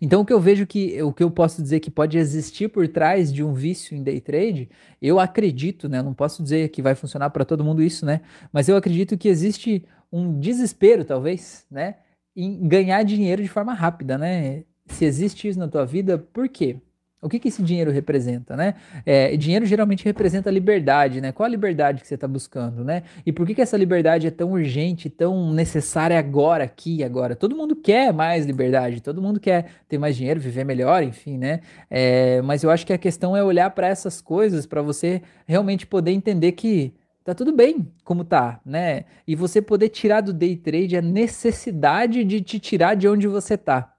[0.00, 2.86] Então, o que eu vejo que o que eu posso dizer que pode existir por
[2.88, 4.68] trás de um vício em day trade,
[5.00, 5.98] eu acredito, né?
[5.98, 8.20] Eu não posso dizer que vai funcionar para todo mundo isso, né?
[8.52, 11.96] Mas eu acredito que existe um desespero, talvez, né?
[12.36, 14.64] Em ganhar dinheiro de forma rápida, né?
[14.86, 16.76] Se existe isso na tua vida, por quê?
[17.22, 18.76] O que, que esse dinheiro representa, né?
[19.04, 21.32] É, dinheiro geralmente representa liberdade, né?
[21.32, 23.02] Qual a liberdade que você está buscando, né?
[23.26, 27.36] E por que, que essa liberdade é tão urgente, tão necessária agora, aqui, agora?
[27.36, 31.60] Todo mundo quer mais liberdade, todo mundo quer ter mais dinheiro, viver melhor, enfim, né?
[31.90, 35.86] É, mas eu acho que a questão é olhar para essas coisas para você realmente
[35.86, 39.04] poder entender que tá tudo bem como tá, né?
[39.26, 43.58] E você poder tirar do day trade a necessidade de te tirar de onde você
[43.58, 43.94] tá.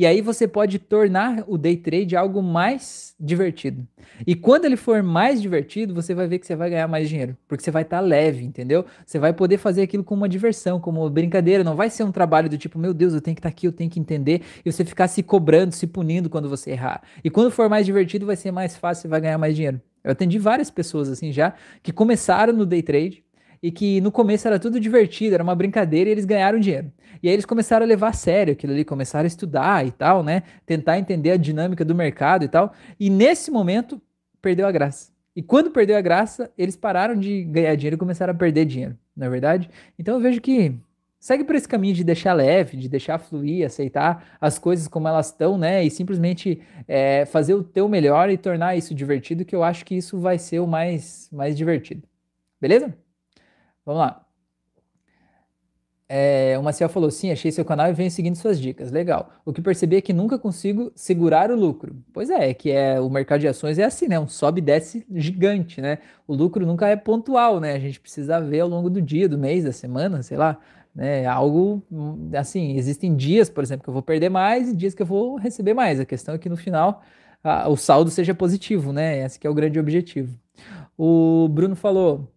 [0.00, 3.86] E aí você pode tornar o day trade algo mais divertido.
[4.26, 7.36] E quando ele for mais divertido, você vai ver que você vai ganhar mais dinheiro,
[7.46, 8.86] porque você vai estar tá leve, entendeu?
[9.04, 12.10] Você vai poder fazer aquilo como uma diversão, como uma brincadeira, não vai ser um
[12.10, 14.40] trabalho do tipo, meu Deus, eu tenho que estar tá aqui, eu tenho que entender,
[14.64, 17.02] e você ficar se cobrando, se punindo quando você errar.
[17.22, 19.82] E quando for mais divertido, vai ser mais fácil, você vai ganhar mais dinheiro.
[20.02, 23.22] Eu atendi várias pessoas assim já que começaram no day trade
[23.62, 26.90] e que no começo era tudo divertido, era uma brincadeira e eles ganharam dinheiro.
[27.22, 30.22] E aí eles começaram a levar a sério aquilo ali, começaram a estudar e tal,
[30.22, 30.42] né?
[30.64, 32.72] Tentar entender a dinâmica do mercado e tal.
[32.98, 34.00] E nesse momento,
[34.40, 35.12] perdeu a graça.
[35.36, 38.96] E quando perdeu a graça, eles pararam de ganhar dinheiro e começaram a perder dinheiro,
[39.16, 39.70] não é verdade?
[39.98, 40.74] Então eu vejo que
[41.20, 45.26] segue por esse caminho de deixar leve, de deixar fluir, aceitar as coisas como elas
[45.26, 45.84] estão, né?
[45.84, 49.94] E simplesmente é, fazer o teu melhor e tornar isso divertido, que eu acho que
[49.94, 52.02] isso vai ser o mais, mais divertido.
[52.60, 52.94] Beleza?
[53.84, 54.26] Vamos lá.
[56.12, 58.90] É, o Maciel falou: sim, achei seu canal e venho seguindo suas dicas.
[58.90, 59.30] Legal.
[59.44, 61.94] O que percebi é que nunca consigo segurar o lucro.
[62.12, 64.18] Pois é, é que é o mercado de ações é assim, né?
[64.18, 65.98] Um sobe e desce gigante, né?
[66.26, 67.74] O lucro nunca é pontual, né?
[67.74, 70.58] A gente precisa ver ao longo do dia, do mês, da semana, sei lá.
[70.92, 71.24] Né?
[71.26, 71.80] Algo
[72.36, 75.36] assim, existem dias, por exemplo, que eu vou perder mais e dias que eu vou
[75.36, 76.00] receber mais.
[76.00, 77.04] A questão é que no final
[77.44, 79.24] a, o saldo seja positivo, né?
[79.24, 80.36] Esse é o grande objetivo.
[80.98, 82.28] O Bruno falou.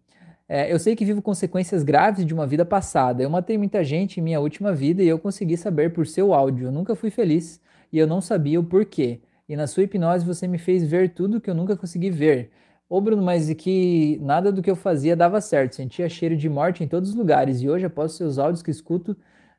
[0.48, 3.22] É, eu sei que vivo consequências graves de uma vida passada.
[3.22, 6.66] Eu matei muita gente em minha última vida e eu consegui saber por seu áudio.
[6.68, 7.60] Eu nunca fui feliz
[7.92, 9.20] e eu não sabia o porquê.
[9.48, 12.50] E na sua hipnose você me fez ver tudo que eu nunca consegui ver.
[12.88, 15.74] Ô Bruno, mas e que nada do que eu fazia dava certo.
[15.74, 17.62] Sentia cheiro de morte em todos os lugares.
[17.62, 19.16] E hoje, após seus áudios que escuto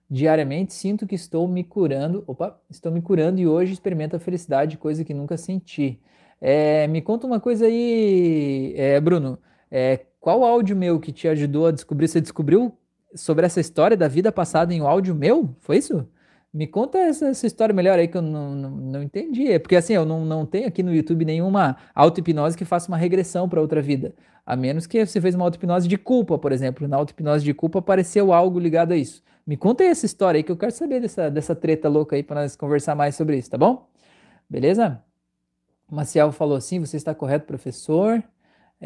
[0.09, 2.23] diariamente, sinto que estou me curando.
[2.27, 5.99] Opa, estou me curando e hoje experimento a felicidade, coisa que nunca senti.
[6.39, 9.39] É, me conta uma coisa aí, é, Bruno.
[9.71, 12.07] É, qual áudio meu que te ajudou a descobrir?
[12.07, 12.75] Você descobriu
[13.13, 15.55] sobre essa história da vida passada em um áudio meu?
[15.59, 16.09] Foi isso?
[16.51, 19.51] Me conta essa, essa história melhor aí que eu não, não, não entendi.
[19.51, 22.97] É porque assim, eu não, não tenho aqui no YouTube nenhuma auto-hipnose que faça uma
[22.97, 24.15] regressão para outra vida.
[24.43, 26.87] A menos que você fez uma auto-hipnose de culpa, por exemplo.
[26.87, 29.21] Na auto-hipnose de culpa apareceu algo ligado a isso.
[29.45, 32.23] Me conta aí essa história aí que eu quero saber dessa, dessa treta louca aí
[32.23, 33.87] para nós conversar mais sobre isso, tá bom?
[34.49, 34.99] Beleza?
[35.87, 38.23] O Maciel falou assim: você está correto, professor.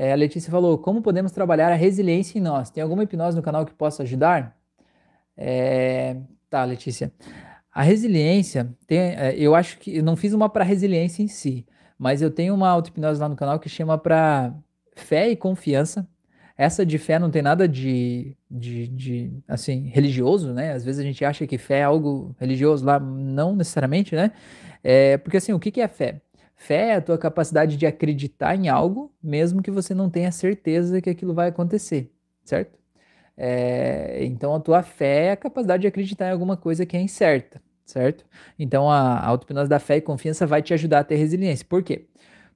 [0.01, 2.69] É, a Letícia falou: como podemos trabalhar a resiliência em nós?
[2.69, 4.57] Tem alguma hipnose no canal que possa ajudar?
[5.35, 6.15] É,
[6.49, 7.11] tá, Letícia.
[7.69, 11.65] A resiliência, tem, é, eu acho que eu não fiz uma para resiliência em si,
[11.97, 14.53] mas eu tenho uma auto-hipnose lá no canal que chama para
[14.95, 16.07] fé e confiança.
[16.57, 20.71] Essa de fé não tem nada de, de, de, assim, religioso, né?
[20.71, 24.31] Às vezes a gente acha que fé é algo religioso lá, não necessariamente, né?
[24.81, 26.21] É, porque assim, o que, que é fé?
[26.61, 31.01] Fé é a tua capacidade de acreditar em algo, mesmo que você não tenha certeza
[31.01, 32.11] que aquilo vai acontecer,
[32.43, 32.77] certo?
[33.37, 37.01] É, então a tua fé é a capacidade de acreditar em alguma coisa que é
[37.01, 38.25] incerta, certo?
[38.59, 41.65] Então a, a auto-hipnose da fé e confiança vai te ajudar a ter resiliência.
[41.67, 42.07] Por quê?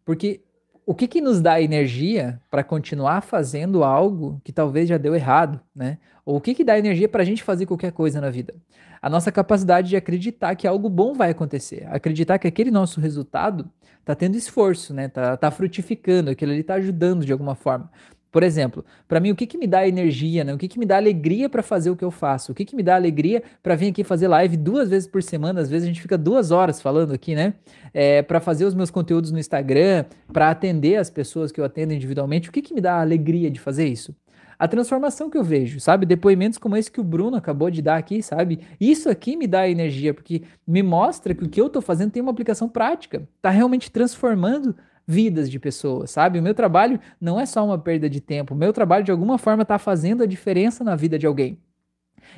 [0.03, 0.41] Porque
[0.85, 5.61] o que, que nos dá energia para continuar fazendo algo que talvez já deu errado,
[5.73, 5.97] né?
[6.25, 8.53] Ou o que, que dá energia para a gente fazer qualquer coisa na vida?
[9.01, 13.69] A nossa capacidade de acreditar que algo bom vai acontecer, acreditar que aquele nosso resultado
[14.03, 15.07] está tendo esforço, né?
[15.07, 17.89] Tá, tá frutificando, aquilo ali está ajudando de alguma forma.
[18.31, 20.53] Por exemplo, para mim, o que, que me dá energia, né?
[20.53, 22.51] O que, que me dá alegria para fazer o que eu faço?
[22.51, 25.61] O que, que me dá alegria para vir aqui fazer live duas vezes por semana?
[25.61, 27.53] Às vezes a gente fica duas horas falando aqui, né?
[27.93, 31.93] É, para fazer os meus conteúdos no Instagram, para atender as pessoas que eu atendo
[31.93, 32.49] individualmente.
[32.49, 34.15] O que, que me dá alegria de fazer isso?
[34.63, 36.06] A transformação que eu vejo, sabe?
[36.06, 38.62] Depoimentos como esse que o Bruno acabou de dar aqui, sabe?
[38.80, 42.21] Isso aqui me dá energia, porque me mostra que o que eu tô fazendo tem
[42.21, 44.73] uma aplicação prática, tá realmente transformando
[45.06, 46.39] vidas de pessoas, sabe?
[46.39, 49.38] O meu trabalho não é só uma perda de tempo, o meu trabalho de alguma
[49.38, 51.60] forma está fazendo a diferença na vida de alguém.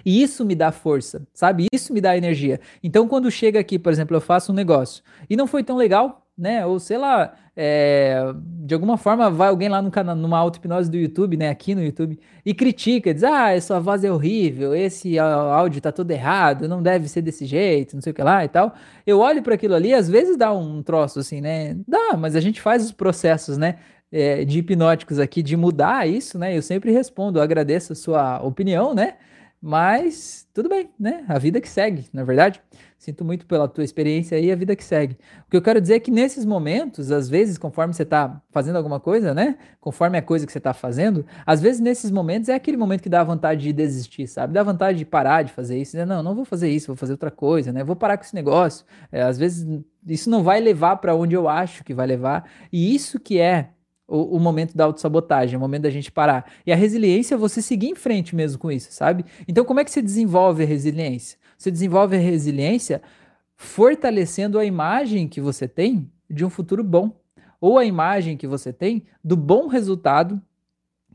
[0.04, 1.68] E isso me dá força, sabe?
[1.72, 2.60] Isso me dá energia.
[2.82, 6.25] Então, quando chega aqui, por exemplo, eu faço um negócio e não foi tão legal,
[6.38, 6.66] né?
[6.66, 8.34] Ou sei lá, é,
[8.66, 11.50] de alguma forma vai alguém lá no canal, numa auto-hipnose do YouTube, né?
[11.50, 16.12] Aqui no YouTube, e critica, diz: Ah, essa voz é horrível, esse áudio tá todo
[16.12, 18.74] errado, não deve ser desse jeito, não sei o que lá e tal.
[19.08, 21.78] Eu olho para aquilo ali, às vezes dá um troço assim, né?
[21.88, 23.78] Dá, mas a gente faz os processos, né?
[24.12, 26.56] É, de hipnóticos aqui, de mudar isso, né?
[26.58, 29.16] Eu sempre respondo, agradeço a sua opinião, né?
[29.62, 31.26] Mas tudo bem, né?
[31.28, 32.62] A vida que segue, na é verdade.
[33.06, 35.16] Sinto muito pela tua experiência aí, a vida que segue.
[35.46, 38.78] O que eu quero dizer é que nesses momentos, às vezes, conforme você está fazendo
[38.78, 39.60] alguma coisa, né?
[39.80, 43.10] Conforme a coisa que você está fazendo, às vezes nesses momentos é aquele momento que
[43.10, 44.54] dá vontade de desistir, sabe?
[44.54, 45.92] Dá vontade de parar de fazer isso.
[45.92, 47.84] Dizer, não, não vou fazer isso, vou fazer outra coisa, né?
[47.84, 48.84] Vou parar com esse negócio.
[49.12, 49.68] É, às vezes
[50.08, 52.50] isso não vai levar para onde eu acho que vai levar.
[52.74, 53.70] E isso que é
[54.08, 56.52] o, o, momento da autossabotagem, o momento da gente parar.
[56.66, 59.24] E a resiliência é você seguir em frente mesmo com isso, sabe?
[59.48, 61.38] Então, como é que você desenvolve a resiliência?
[61.58, 63.02] Você desenvolve a resiliência
[63.56, 67.20] fortalecendo a imagem que você tem de um futuro bom,
[67.62, 70.42] ou a imagem que você tem do bom resultado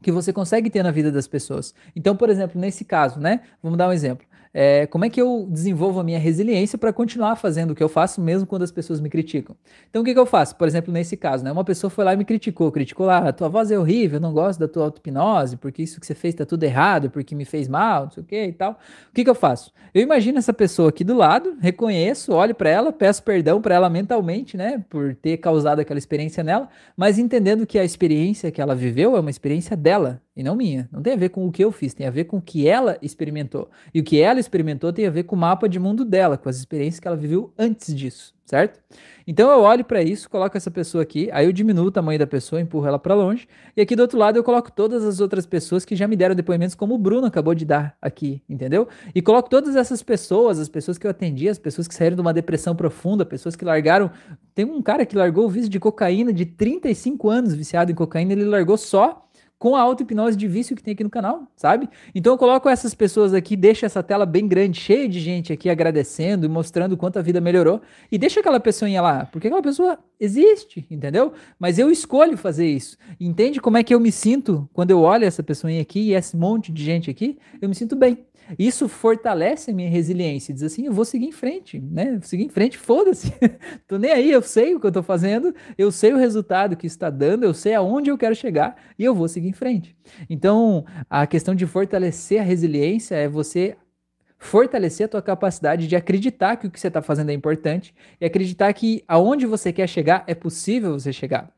[0.03, 1.75] que você consegue ter na vida das pessoas.
[1.95, 3.43] Então, por exemplo, nesse caso, né?
[3.63, 7.37] Vamos dar um exemplo é, como é que eu desenvolvo a minha resiliência para continuar
[7.37, 9.57] fazendo o que eu faço mesmo quando as pessoas me criticam.
[9.89, 10.57] Então o que, que eu faço?
[10.57, 13.33] Por exemplo, nesse caso, né, uma pessoa foi lá e me criticou, criticou lá, a
[13.33, 16.35] tua voz é horrível, eu não gosto da tua auto-hipnose, porque isso que você fez
[16.35, 18.73] está tudo errado, porque me fez mal, não sei o que e tal.
[18.73, 19.73] O que, que eu faço?
[19.95, 23.89] Eu imagino essa pessoa aqui do lado, reconheço, olho para ela, peço perdão para ela
[23.89, 28.75] mentalmente, né, por ter causado aquela experiência nela, mas entendendo que a experiência que ela
[28.75, 30.89] viveu é uma experiência dela, e não minha.
[30.91, 32.67] Não tem a ver com o que eu fiz, tem a ver com o que
[32.67, 33.69] ela experimentou.
[33.93, 36.49] E o que ela experimentou tem a ver com o mapa de mundo dela, com
[36.49, 38.81] as experiências que ela viveu antes disso, certo?
[39.27, 42.27] Então eu olho para isso, coloco essa pessoa aqui, aí eu diminuo o tamanho da
[42.27, 45.45] pessoa, empurro ela para longe, e aqui do outro lado eu coloco todas as outras
[45.45, 48.89] pessoas que já me deram depoimentos, como o Bruno acabou de dar aqui, entendeu?
[49.15, 52.23] E coloco todas essas pessoas, as pessoas que eu atendi, as pessoas que saíram de
[52.23, 54.11] uma depressão profunda, pessoas que largaram.
[54.55, 58.33] Tem um cara que largou o vício de cocaína de 35 anos viciado em cocaína,
[58.33, 59.30] ele largou só
[59.61, 61.87] com a auto-hipnose de vício que tem aqui no canal, sabe?
[62.15, 65.69] Então eu coloco essas pessoas aqui, deixo essa tela bem grande, cheia de gente aqui
[65.69, 69.99] agradecendo e mostrando quanto a vida melhorou, e deixa aquela pessoinha lá, porque aquela pessoa
[70.19, 71.35] existe, entendeu?
[71.59, 72.97] Mas eu escolho fazer isso.
[73.21, 76.39] Entende como é que eu me sinto quando eu olho essa pessoinha aqui e esse
[76.39, 77.39] monte de gente aqui?
[77.61, 78.19] Eu me sinto bem.
[78.59, 80.53] Isso fortalece a minha resiliência.
[80.53, 82.13] Diz assim, eu vou seguir em frente, né?
[82.13, 83.33] Vou seguir em frente, foda-se.
[83.87, 86.87] tô nem aí, eu sei o que eu tô fazendo, eu sei o resultado que
[86.87, 89.97] está dando, eu sei aonde eu quero chegar e eu vou seguir em frente.
[90.29, 93.77] Então, a questão de fortalecer a resiliência é você
[94.39, 98.25] fortalecer a tua capacidade de acreditar que o que você está fazendo é importante e
[98.25, 101.53] acreditar que aonde você quer chegar é possível você chegar.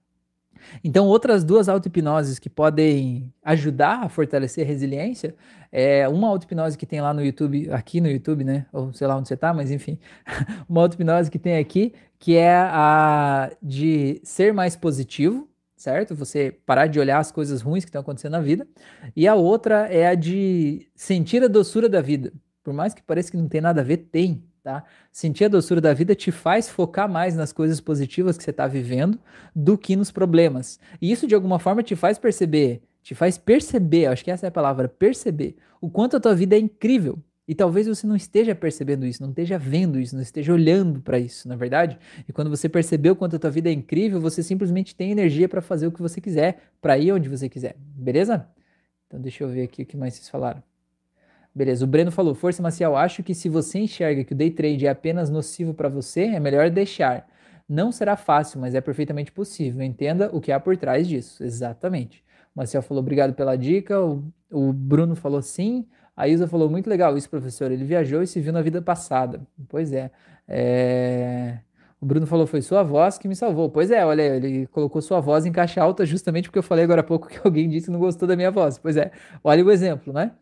[0.83, 5.35] Então, outras duas auto-hipnoses que podem ajudar a fortalecer a resiliência
[5.71, 8.67] é uma auto-hipnose que tem lá no YouTube, aqui no YouTube, né?
[8.73, 9.99] Ou sei lá onde você tá, mas enfim.
[10.69, 16.15] uma auto-hipnose que tem aqui, que é a de ser mais positivo, certo?
[16.15, 18.67] Você parar de olhar as coisas ruins que estão acontecendo na vida.
[19.17, 22.33] E a outra é a de sentir a doçura da vida.
[22.63, 24.85] Por mais que pareça que não tem nada a ver, tem, tá?
[25.11, 28.67] Sentir a doçura da vida te faz focar mais nas coisas positivas que você está
[28.67, 29.19] vivendo
[29.55, 30.79] do que nos problemas.
[31.01, 34.49] E isso, de alguma forma, te faz perceber, te faz perceber, acho que essa é
[34.49, 37.19] a palavra, perceber, o quanto a tua vida é incrível.
[37.47, 41.19] E talvez você não esteja percebendo isso, não esteja vendo isso, não esteja olhando para
[41.19, 41.99] isso, na é verdade?
[42.27, 45.61] E quando você percebeu quanto a tua vida é incrível, você simplesmente tem energia para
[45.61, 48.49] fazer o que você quiser, para ir onde você quiser, beleza?
[49.09, 50.63] Então deixa eu ver aqui o que mais vocês falaram.
[51.55, 54.87] Beleza, o Breno falou: Força Marcial, acho que se você enxerga que o day trade
[54.87, 57.27] é apenas nocivo para você, é melhor deixar.
[57.69, 59.83] Não será fácil, mas é perfeitamente possível.
[59.83, 61.43] Entenda o que há por trás disso.
[61.45, 62.25] Exatamente.
[62.55, 64.01] O Marcial falou: Obrigado pela dica.
[64.01, 65.87] O, o Bruno falou: Sim.
[66.17, 67.71] A Isa falou: Muito legal isso, professor.
[67.71, 69.41] Ele viajou e se viu na vida passada.
[69.69, 70.11] Pois é.
[70.49, 71.59] é...
[72.01, 73.71] O Bruno falou: Foi sua voz que me salvou.
[73.71, 77.01] Pois é, olha, ele colocou sua voz em caixa alta justamente porque eu falei agora
[77.01, 78.79] há pouco que alguém disse que não gostou da minha voz.
[78.79, 79.11] Pois é,
[79.45, 80.33] olha o exemplo, né?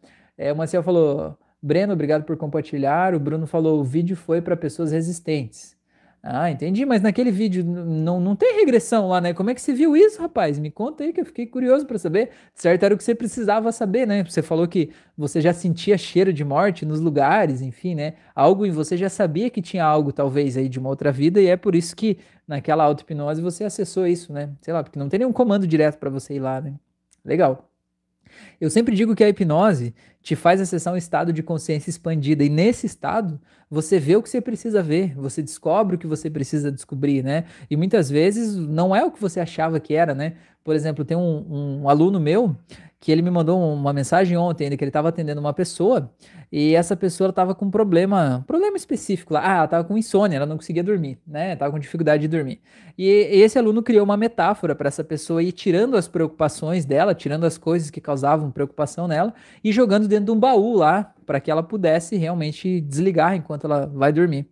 [0.43, 3.15] É, o Maciel falou, Breno, obrigado por compartilhar.
[3.15, 5.77] O Bruno falou, o vídeo foi para pessoas resistentes.
[6.23, 9.35] Ah, entendi, mas naquele vídeo não, não tem regressão lá, né?
[9.35, 10.59] Como é que você viu isso, rapaz?
[10.59, 12.31] Me conta aí que eu fiquei curioso para saber.
[12.55, 14.25] Certo, era o que você precisava saber, né?
[14.25, 18.15] Você falou que você já sentia cheiro de morte nos lugares, enfim, né?
[18.35, 21.49] Algo em você já sabia que tinha algo, talvez, aí de uma outra vida, e
[21.49, 22.17] é por isso que
[22.49, 24.51] naquela auto-hipnose você acessou isso, né?
[24.63, 26.75] Sei lá, porque não tem nenhum comando direto para você ir lá, né?
[27.25, 27.70] Legal.
[28.61, 32.49] Eu sempre digo que a hipnose te faz acessar um estado de consciência expandida, e
[32.49, 33.41] nesse estado
[33.71, 37.45] você vê o que você precisa ver, você descobre o que você precisa descobrir, né?
[37.71, 40.35] E muitas vezes não é o que você achava que era, né?
[40.63, 42.55] Por exemplo, tem um, um aluno meu
[43.01, 46.13] que ele me mandou uma mensagem ontem, ainda que ele estava atendendo uma pessoa
[46.53, 49.41] e essa pessoa estava com um problema, problema específico lá.
[49.41, 51.55] Ah, ela estava com insônia, ela não conseguia dormir, né?
[51.55, 52.61] Estava com dificuldade de dormir.
[52.99, 57.45] E esse aluno criou uma metáfora para essa pessoa ir tirando as preocupações dela, tirando
[57.45, 59.33] as coisas que causavam preocupação nela
[59.65, 63.87] e jogando dentro de um baú lá para que ela pudesse realmente desligar enquanto ela
[63.87, 64.49] vai dormir.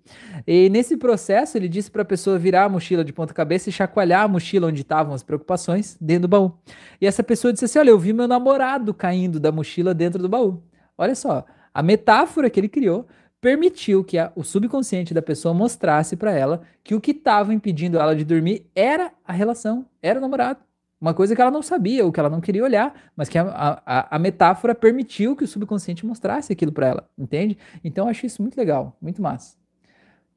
[0.46, 3.72] E nesse processo, ele disse para a pessoa virar a mochila de ponta cabeça e
[3.72, 6.52] chacoalhar a mochila onde estavam as preocupações dentro do baú.
[7.00, 10.29] E essa pessoa disse assim: Olha, eu vi meu namorado caindo da mochila dentro do
[10.29, 10.62] baú.
[10.96, 13.07] Olha só, a metáfora que ele criou
[13.40, 17.98] permitiu que a, o subconsciente da pessoa mostrasse para ela que o que estava impedindo
[17.98, 20.61] ela de dormir era a relação, era o namorado.
[21.01, 23.81] Uma coisa que ela não sabia, ou que ela não queria olhar, mas que a,
[23.87, 27.57] a, a metáfora permitiu que o subconsciente mostrasse aquilo para ela, entende?
[27.85, 29.57] Então eu acho isso muito legal, muito massa.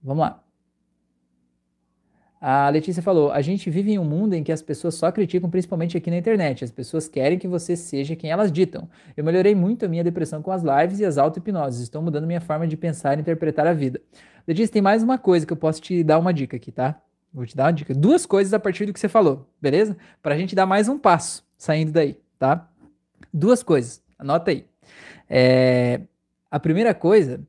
[0.04, 0.44] Vamos lá.
[2.42, 5.48] A Letícia falou: a gente vive em um mundo em que as pessoas só criticam,
[5.48, 6.64] principalmente aqui na internet.
[6.64, 8.90] As pessoas querem que você seja quem elas ditam.
[9.16, 11.82] Eu melhorei muito a minha depressão com as lives e as auto-hipnoses.
[11.82, 14.02] Estou mudando minha forma de pensar e interpretar a vida.
[14.48, 17.00] Letícia, tem mais uma coisa que eu posso te dar uma dica aqui, tá?
[17.32, 17.94] Vou te dar uma dica.
[17.94, 19.96] Duas coisas a partir do que você falou, beleza?
[20.20, 22.68] Para a gente dar mais um passo saindo daí, tá?
[23.32, 24.02] Duas coisas.
[24.18, 24.66] Anota aí.
[25.30, 26.02] É...
[26.50, 27.40] A primeira coisa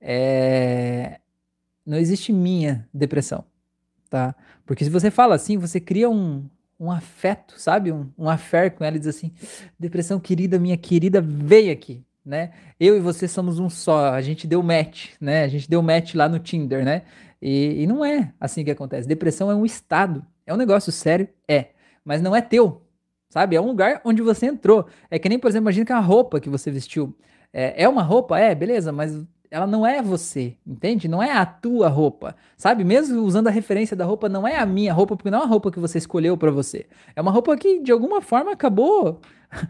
[0.00, 1.18] é.
[1.84, 3.44] Não existe minha depressão
[4.08, 4.34] tá?
[4.66, 7.92] Porque se você fala assim, você cria um, um afeto, sabe?
[7.92, 9.32] Um, um affair com ela e diz assim:
[9.78, 12.52] depressão querida, minha querida, vem aqui, né?
[12.78, 15.44] Eu e você somos um só, a gente deu match, né?
[15.44, 17.02] A gente deu match lá no Tinder, né?
[17.40, 19.08] E, e não é assim que acontece.
[19.08, 21.68] Depressão é um estado, é um negócio sério, é,
[22.04, 22.82] mas não é teu,
[23.28, 23.56] sabe?
[23.56, 24.86] É um lugar onde você entrou.
[25.10, 27.16] É que nem, por exemplo, imagina que a roupa que você vestiu
[27.52, 29.16] é, é uma roupa, é, beleza, mas
[29.50, 31.08] ela não é você, entende?
[31.08, 32.84] Não é a tua roupa, sabe?
[32.84, 35.48] Mesmo usando a referência da roupa, não é a minha roupa, porque não é uma
[35.48, 36.86] roupa que você escolheu para você.
[37.16, 39.20] É uma roupa que de alguma forma acabou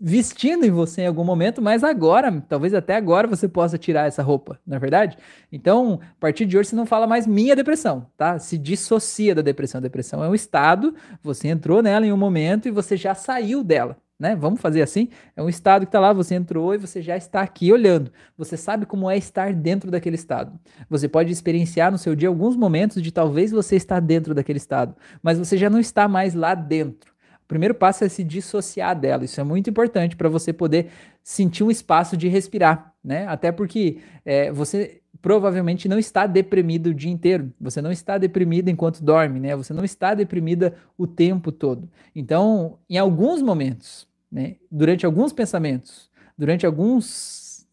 [0.00, 4.22] vestindo em você em algum momento, mas agora, talvez até agora você possa tirar essa
[4.22, 5.16] roupa, não é verdade?
[5.52, 8.38] Então, a partir de hoje você não fala mais minha depressão, tá?
[8.38, 9.78] Se dissocia da depressão.
[9.78, 13.62] A depressão é um estado, você entrou nela em um momento e você já saiu
[13.62, 14.36] dela né?
[14.36, 15.08] Vamos fazer assim?
[15.34, 18.12] É um estado que está lá, você entrou e você já está aqui olhando.
[18.36, 20.52] Você sabe como é estar dentro daquele estado.
[20.90, 24.94] Você pode experienciar no seu dia alguns momentos de talvez você estar dentro daquele estado,
[25.22, 27.14] mas você já não está mais lá dentro.
[27.42, 29.24] O primeiro passo é se dissociar dela.
[29.24, 30.90] Isso é muito importante para você poder
[31.24, 33.26] sentir um espaço de respirar, né?
[33.26, 37.52] Até porque é, você provavelmente não está deprimido o dia inteiro.
[37.60, 39.56] Você não está deprimido enquanto dorme, né?
[39.56, 41.90] Você não está deprimida o tempo todo.
[42.14, 44.56] Então, em alguns momentos, né?
[44.70, 47.66] Durante alguns pensamentos, durante alguns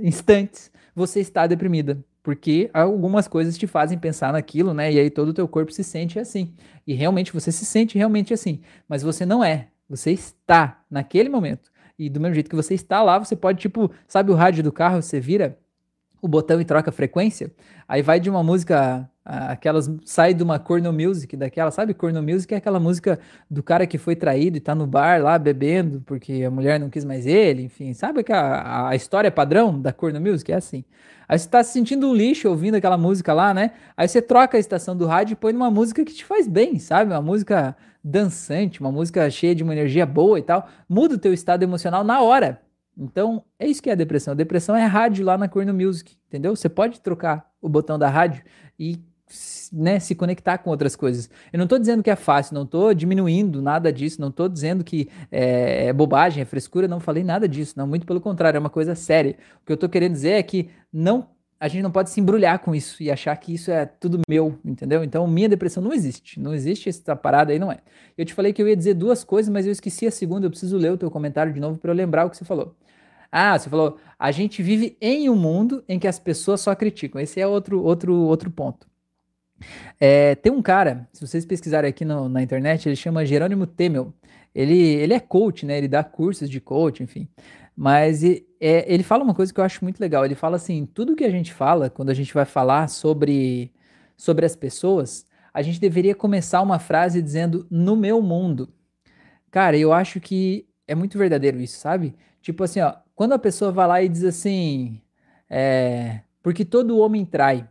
[0.00, 1.98] instantes, você está deprimida.
[2.22, 4.92] porque algumas coisas te fazem pensar naquilo, né?
[4.92, 6.52] E aí todo o teu corpo se sente assim.
[6.84, 9.68] E realmente você se sente realmente assim, mas você não é.
[9.88, 11.70] Você está naquele momento.
[11.96, 14.72] E do mesmo jeito que você está lá, você pode tipo, sabe o rádio do
[14.72, 15.56] carro, você vira
[16.26, 17.50] o botão e troca a frequência,
[17.88, 21.92] aí vai de uma música aquelas sai de uma corno music daquela, sabe?
[21.92, 23.18] Corno music é aquela música
[23.50, 26.88] do cara que foi traído e tá no bar lá bebendo porque a mulher não
[26.88, 30.84] quis mais ele, enfim, sabe que a, a história padrão da corno music é assim.
[31.28, 33.72] Aí você tá se sentindo um lixo ouvindo aquela música lá, né?
[33.96, 36.78] Aí você troca a estação do rádio e põe numa música que te faz bem,
[36.78, 37.10] sabe?
[37.12, 41.32] Uma música dançante, uma música cheia de uma energia boa e tal, muda o teu
[41.32, 42.60] estado emocional na hora.
[42.96, 44.32] Então, é isso que é a depressão.
[44.32, 46.54] A depressão é rádio lá na Corno Music, entendeu?
[46.54, 48.42] Você pode trocar o botão da rádio
[48.78, 49.00] e
[49.72, 51.28] né, se conectar com outras coisas.
[51.52, 54.84] Eu não estou dizendo que é fácil, não estou diminuindo nada disso, não estou dizendo
[54.84, 58.60] que é, é, bobagem, é frescura, não falei nada disso, não, muito pelo contrário, é
[58.60, 59.36] uma coisa séria.
[59.62, 62.58] O que eu estou querendo dizer é que não a gente não pode se embrulhar
[62.58, 65.02] com isso e achar que isso é tudo meu, entendeu?
[65.02, 66.38] Então, minha depressão não existe.
[66.38, 67.78] Não existe essa parada aí, não é.
[68.16, 70.46] Eu te falei que eu ia dizer duas coisas, mas eu esqueci a segunda.
[70.46, 72.76] Eu preciso ler o teu comentário de novo para eu lembrar o que você falou.
[73.30, 77.20] Ah, você falou, a gente vive em um mundo em que as pessoas só criticam.
[77.20, 78.86] Esse é outro, outro, outro ponto.
[79.98, 84.12] É, tem um cara, se vocês pesquisarem aqui no, na internet, ele chama Jerônimo Temel.
[84.54, 85.78] Ele, ele é coach, né?
[85.78, 87.28] Ele dá cursos de coach, enfim.
[87.76, 90.24] Mas é, ele fala uma coisa que eu acho muito legal.
[90.24, 93.70] Ele fala assim: tudo que a gente fala, quando a gente vai falar sobre,
[94.16, 98.72] sobre as pessoas, a gente deveria começar uma frase dizendo no meu mundo.
[99.50, 102.14] Cara, eu acho que é muito verdadeiro isso, sabe?
[102.40, 105.00] Tipo assim, ó, quando a pessoa vai lá e diz assim,
[105.50, 107.68] é, porque todo homem trai.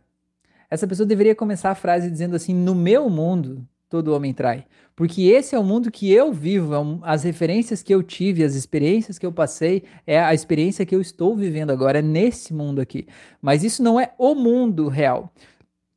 [0.68, 4.66] Essa pessoa deveria começar a frase dizendo assim: no meu mundo, todo homem trai.
[4.96, 8.54] Porque esse é o mundo que eu vivo, é as referências que eu tive, as
[8.54, 12.80] experiências que eu passei, é a experiência que eu estou vivendo agora, é nesse mundo
[12.80, 13.06] aqui.
[13.40, 15.32] Mas isso não é o mundo real.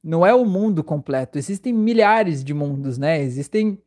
[0.04, 1.38] Não é o mundo completo.
[1.38, 3.22] Existem milhares de mundos, né?
[3.22, 3.82] Existem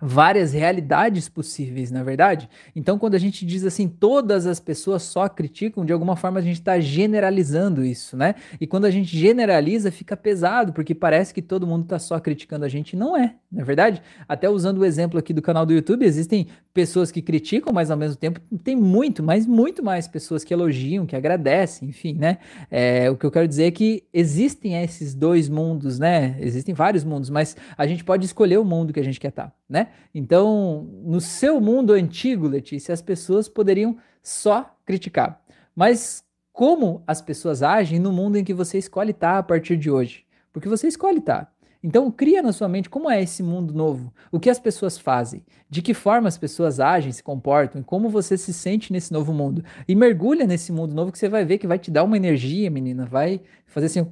[0.00, 2.48] várias realidades possíveis, na é verdade.
[2.74, 6.42] Então, quando a gente diz assim, todas as pessoas só criticam, de alguma forma a
[6.42, 8.34] gente está generalizando isso, né?
[8.60, 12.64] E quando a gente generaliza, fica pesado, porque parece que todo mundo está só criticando
[12.64, 12.94] a gente.
[12.94, 14.02] Não é, na é verdade.
[14.28, 17.96] Até usando o exemplo aqui do canal do YouTube, existem pessoas que criticam, mas ao
[17.96, 22.36] mesmo tempo tem muito, mas muito mais pessoas que elogiam, que agradecem, enfim, né?
[22.70, 26.36] É, o que eu quero dizer é que existem esses dois mundos, né?
[26.38, 29.46] Existem vários mundos, mas a gente pode escolher o mundo que a gente quer estar,
[29.46, 29.85] tá, né?
[30.14, 35.42] Então, no seu mundo antigo, Letícia, as pessoas poderiam só criticar.
[35.74, 39.90] Mas como as pessoas agem no mundo em que você escolhe estar a partir de
[39.90, 40.24] hoje?
[40.52, 41.52] Porque você escolhe estar.
[41.82, 45.44] Então, cria na sua mente como é esse mundo novo, o que as pessoas fazem,
[45.68, 49.32] de que forma as pessoas agem, se comportam, e como você se sente nesse novo
[49.32, 49.62] mundo.
[49.86, 52.70] E mergulha nesse mundo novo que você vai ver que vai te dar uma energia,
[52.70, 53.04] menina.
[53.04, 54.06] Vai fazer assim,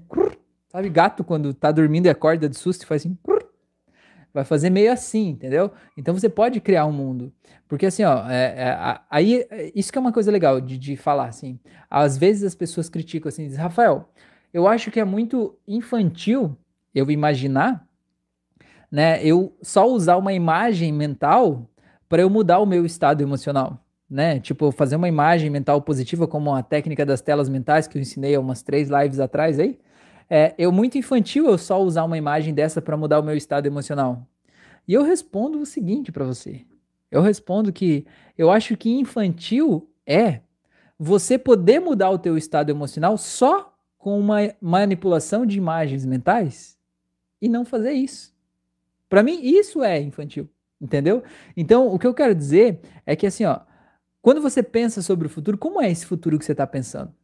[0.68, 3.18] sabe, gato quando tá dormindo e acorda de susto e faz assim,
[4.34, 5.70] vai fazer meio assim, entendeu?
[5.96, 7.32] Então você pode criar um mundo.
[7.68, 11.26] Porque assim, ó, é, é, aí isso que é uma coisa legal de, de falar,
[11.26, 11.60] assim.
[11.88, 14.08] Às vezes as pessoas criticam assim, dizem, Rafael,
[14.52, 16.56] eu acho que é muito infantil
[16.92, 17.86] eu imaginar,
[18.90, 19.24] né?
[19.24, 21.68] Eu só usar uma imagem mental
[22.08, 23.80] para eu mudar o meu estado emocional.
[24.10, 24.38] Né?
[24.38, 28.34] Tipo, fazer uma imagem mental positiva, como a técnica das telas mentais que eu ensinei
[28.34, 29.78] há umas três lives atrás aí,
[30.28, 33.66] é, eu muito infantil eu só usar uma imagem dessa para mudar o meu estado
[33.66, 34.26] emocional.
[34.86, 36.64] E eu respondo o seguinte para você.
[37.10, 38.06] Eu respondo que
[38.36, 40.40] eu acho que infantil é
[40.98, 46.78] você poder mudar o teu estado emocional só com uma manipulação de imagens mentais
[47.40, 48.34] e não fazer isso.
[49.08, 50.48] Para mim isso é infantil,
[50.80, 51.22] entendeu?
[51.56, 53.60] Então, o que eu quero dizer é que assim, ó,
[54.20, 57.14] quando você pensa sobre o futuro, como é esse futuro que você está pensando?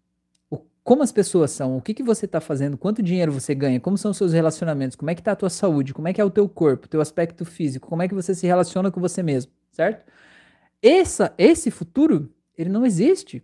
[0.82, 3.98] Como as pessoas são, o que, que você está fazendo, quanto dinheiro você ganha, como
[3.98, 6.24] são os seus relacionamentos, como é que está a tua saúde, como é que é
[6.24, 9.52] o teu corpo, teu aspecto físico, como é que você se relaciona com você mesmo,
[9.70, 10.04] certo?
[10.82, 13.42] Essa, esse futuro, ele não existe.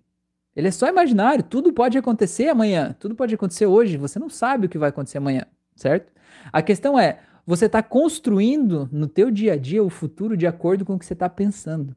[0.54, 4.66] Ele é só imaginário, tudo pode acontecer amanhã, tudo pode acontecer hoje, você não sabe
[4.66, 6.10] o que vai acontecer amanhã, certo?
[6.50, 10.84] A questão é, você está construindo no teu dia a dia o futuro de acordo
[10.84, 11.94] com o que você está pensando.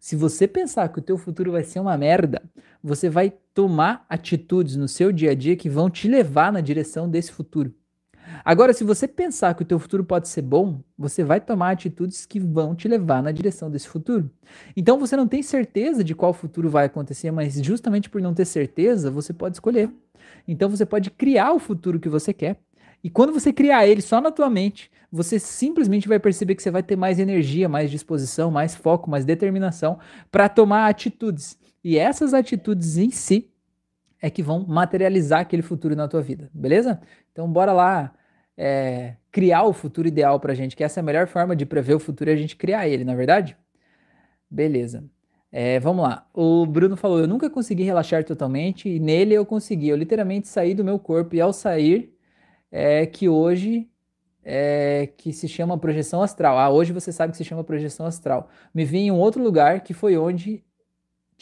[0.00, 2.42] Se você pensar que o teu futuro vai ser uma merda,
[2.82, 7.08] você vai tomar atitudes no seu dia a dia que vão te levar na direção
[7.08, 7.72] desse futuro.
[8.44, 12.26] Agora, se você pensar que o teu futuro pode ser bom, você vai tomar atitudes
[12.26, 14.30] que vão te levar na direção desse futuro.
[14.76, 18.44] Então, você não tem certeza de qual futuro vai acontecer, mas justamente por não ter
[18.44, 19.90] certeza, você pode escolher.
[20.46, 22.58] Então, você pode criar o futuro que você quer.
[23.02, 26.70] E quando você criar ele só na tua mente, você simplesmente vai perceber que você
[26.70, 29.98] vai ter mais energia, mais disposição, mais foco, mais determinação
[30.30, 31.58] para tomar atitudes.
[31.84, 33.52] E essas atitudes em si,
[34.22, 37.00] é que vão materializar aquele futuro na tua vida, beleza?
[37.32, 38.14] Então bora lá
[38.56, 41.94] é, criar o futuro ideal pra gente, que essa é a melhor forma de prever
[41.94, 43.56] o futuro é a gente criar ele, na é verdade?
[44.48, 45.04] Beleza.
[45.50, 46.26] É, vamos lá.
[46.32, 49.88] O Bruno falou: Eu nunca consegui relaxar totalmente e nele eu consegui.
[49.88, 52.14] Eu literalmente saí do meu corpo e ao sair,
[52.72, 53.88] é que hoje
[54.42, 56.58] é, que se chama projeção astral.
[56.58, 58.48] Ah, hoje você sabe que se chama projeção astral.
[58.74, 60.64] Me vi em um outro lugar que foi onde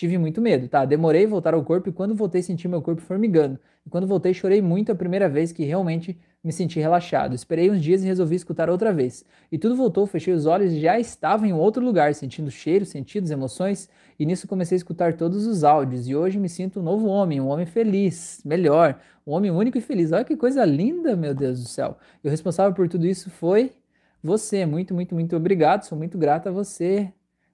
[0.00, 0.86] tive muito medo, tá?
[0.86, 3.58] Demorei voltar ao corpo e quando voltei senti meu corpo formigando.
[3.84, 7.34] E quando voltei chorei muito a primeira vez que realmente me senti relaxado.
[7.34, 9.26] Esperei uns dias e resolvi escutar outra vez.
[9.52, 13.30] E tudo voltou, fechei os olhos e já estava em outro lugar, sentindo cheiros, sentidos,
[13.30, 13.90] emoções.
[14.18, 16.08] E nisso comecei a escutar todos os áudios.
[16.08, 19.82] E hoje me sinto um novo homem, um homem feliz, melhor, um homem único e
[19.82, 20.12] feliz.
[20.12, 21.98] Olha que coisa linda, meu Deus do céu.
[22.24, 23.72] E o responsável por tudo isso foi
[24.22, 24.64] você.
[24.64, 25.82] Muito, muito, muito obrigado.
[25.82, 27.12] Sou muito grato a você.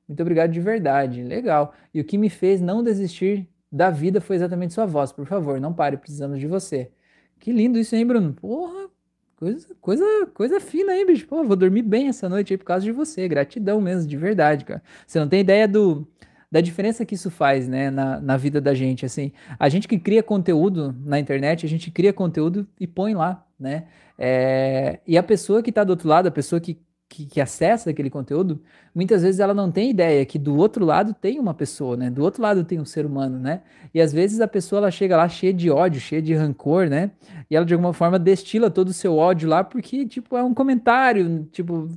[0.08, 1.22] Muito obrigado de verdade.
[1.22, 1.74] Legal.
[1.92, 5.12] E o que me fez não desistir da vida foi exatamente sua voz.
[5.12, 6.90] Por favor, não pare, precisamos de você.
[7.38, 8.32] Que lindo isso, hein, Bruno?
[8.32, 8.88] Porra,
[9.36, 11.26] coisa, coisa, coisa fina aí, bicho.
[11.26, 13.28] Pô, vou dormir bem essa noite aí por causa de você.
[13.28, 14.82] Gratidão mesmo, de verdade, cara.
[15.06, 16.06] Você não tem ideia do,
[16.50, 19.32] da diferença que isso faz, né, na, na vida da gente, assim.
[19.58, 23.84] A gente que cria conteúdo na internet, a gente cria conteúdo e põe lá, né?
[24.18, 26.78] É, e a pessoa que está do outro lado, a pessoa que
[27.08, 28.60] que, que, acessa aquele conteúdo,
[28.94, 32.10] muitas vezes ela não tem ideia que do outro lado tem uma pessoa, né?
[32.10, 33.62] Do outro lado tem um ser humano, né?
[33.94, 37.12] E às vezes a pessoa ela chega lá cheia de ódio, cheia de rancor, né?
[37.50, 40.52] E ela de alguma forma destila todo o seu ódio lá porque tipo é um
[40.52, 41.88] comentário, tipo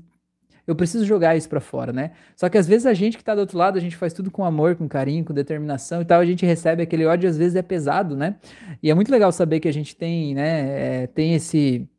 [0.68, 2.12] eu preciso jogar isso para fora, né?
[2.36, 4.30] Só que às vezes a gente que tá do outro lado, a gente faz tudo
[4.30, 7.56] com amor, com carinho, com determinação e tal, a gente recebe aquele ódio às vezes
[7.56, 8.36] é pesado, né?
[8.84, 11.90] E é muito legal saber que a gente tem, né, é, tem esse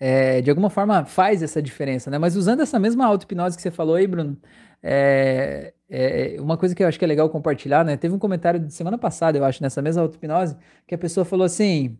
[0.00, 2.18] é, de alguma forma faz essa diferença, né?
[2.18, 4.36] Mas usando essa mesma auto-hipnose que você falou aí, Bruno,
[4.82, 7.96] é, é, uma coisa que eu acho que é legal compartilhar, né?
[7.96, 11.44] Teve um comentário de semana passada, eu acho, nessa mesma auto-hipnose, que a pessoa falou
[11.44, 11.98] assim: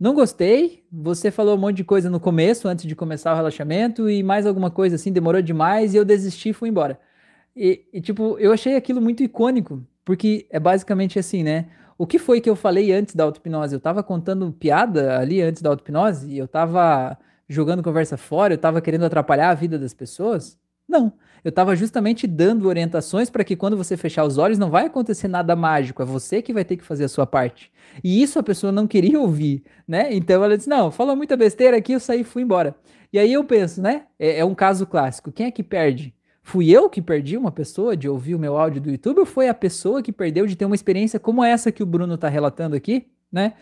[0.00, 4.10] Não gostei, você falou um monte de coisa no começo, antes de começar o relaxamento,
[4.10, 6.98] e mais alguma coisa assim, demorou demais, e eu desisti e fui embora.
[7.54, 11.66] E, e tipo, eu achei aquilo muito icônico, porque é basicamente assim, né?
[11.96, 13.74] O que foi que eu falei antes da auto-hipnose?
[13.74, 16.28] Eu tava contando piada ali antes da auto-hipnose?
[16.30, 17.18] E eu tava
[17.48, 20.58] jogando conversa fora, eu estava querendo atrapalhar a vida das pessoas?
[20.88, 21.12] Não.
[21.44, 25.28] Eu estava justamente dando orientações para que quando você fechar os olhos não vai acontecer
[25.28, 27.70] nada mágico, é você que vai ter que fazer a sua parte.
[28.02, 30.08] E isso a pessoa não queria ouvir, né?
[30.12, 32.74] Então ela disse: "Não, falou muita besteira aqui, eu saí e fui embora".
[33.12, 34.06] E aí eu penso, né?
[34.18, 35.30] É, é um caso clássico.
[35.30, 36.14] Quem é que perde?
[36.42, 39.48] Fui eu que perdi uma pessoa de ouvir o meu áudio do YouTube ou foi
[39.48, 42.74] a pessoa que perdeu de ter uma experiência como essa que o Bruno está relatando
[42.74, 43.52] aqui, né?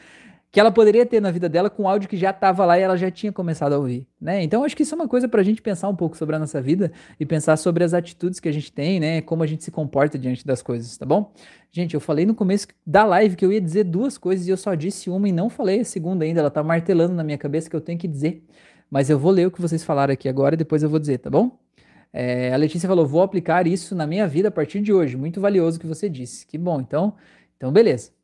[0.50, 2.96] Que ela poderia ter na vida dela com áudio que já estava lá e ela
[2.96, 4.42] já tinha começado a ouvir, né?
[4.42, 6.38] Então acho que isso é uma coisa para a gente pensar um pouco sobre a
[6.38, 6.90] nossa vida
[7.20, 9.20] e pensar sobre as atitudes que a gente tem, né?
[9.20, 11.32] Como a gente se comporta diante das coisas, tá bom?
[11.70, 14.56] Gente, eu falei no começo da live que eu ia dizer duas coisas e eu
[14.56, 16.40] só disse uma e não falei a segunda ainda.
[16.40, 18.42] Ela tá martelando na minha cabeça que eu tenho que dizer,
[18.90, 21.18] mas eu vou ler o que vocês falaram aqui agora e depois eu vou dizer,
[21.18, 21.58] tá bom?
[22.12, 25.18] É, a Letícia falou: vou aplicar isso na minha vida a partir de hoje.
[25.18, 26.46] Muito valioso o que você disse.
[26.46, 27.14] Que bom, então,
[27.58, 28.15] então beleza.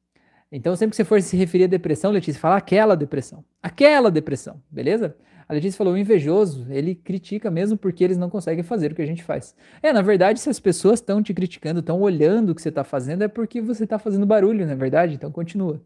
[0.54, 3.42] Então, sempre que você for se referir à depressão, Letícia, fala aquela depressão.
[3.62, 5.16] Aquela depressão, beleza?
[5.48, 9.00] A Letícia falou: o invejoso, ele critica mesmo porque eles não conseguem fazer o que
[9.00, 9.56] a gente faz.
[9.82, 12.84] É, na verdade, se as pessoas estão te criticando, estão olhando o que você está
[12.84, 15.14] fazendo, é porque você está fazendo barulho, não é verdade?
[15.14, 15.80] Então, continua.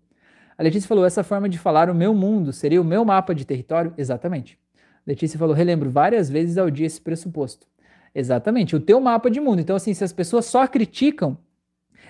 [0.58, 3.44] A Letícia falou: essa forma de falar o meu mundo seria o meu mapa de
[3.44, 3.94] território?
[3.96, 4.58] Exatamente.
[4.74, 7.68] A Letícia falou: relembro várias vezes ao dia esse pressuposto.
[8.12, 9.60] Exatamente, o teu mapa de mundo.
[9.60, 11.38] Então, assim, se as pessoas só criticam,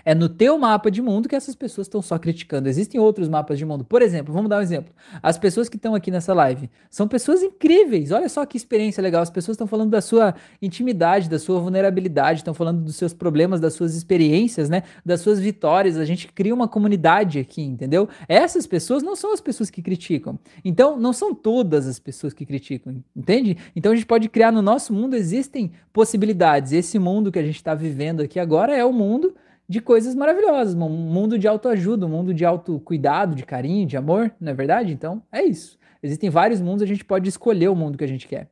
[0.04, 2.68] é no teu mapa de mundo que essas pessoas estão só criticando.
[2.68, 3.84] Existem outros mapas de mundo.
[3.84, 4.92] Por exemplo, vamos dar um exemplo.
[5.22, 8.12] As pessoas que estão aqui nessa live são pessoas incríveis.
[8.12, 9.22] Olha só que experiência legal.
[9.22, 13.60] As pessoas estão falando da sua intimidade, da sua vulnerabilidade, estão falando dos seus problemas,
[13.60, 14.82] das suas experiências, né?
[15.04, 15.96] Das suas vitórias.
[15.96, 18.08] A gente cria uma comunidade aqui, entendeu?
[18.28, 20.38] Essas pessoas não são as pessoas que criticam.
[20.64, 23.56] Então, não são todas as pessoas que criticam, entende?
[23.74, 26.72] Então, a gente pode criar no nosso mundo existem possibilidades.
[26.72, 29.34] Esse mundo que a gente está vivendo aqui agora é o mundo
[29.68, 34.32] de coisas maravilhosas, um mundo de autoajuda, um mundo de autocuidado, de carinho, de amor,
[34.40, 34.92] não é verdade?
[34.92, 35.78] Então, é isso.
[36.02, 38.48] Existem vários mundos, a gente pode escolher o mundo que a gente quer.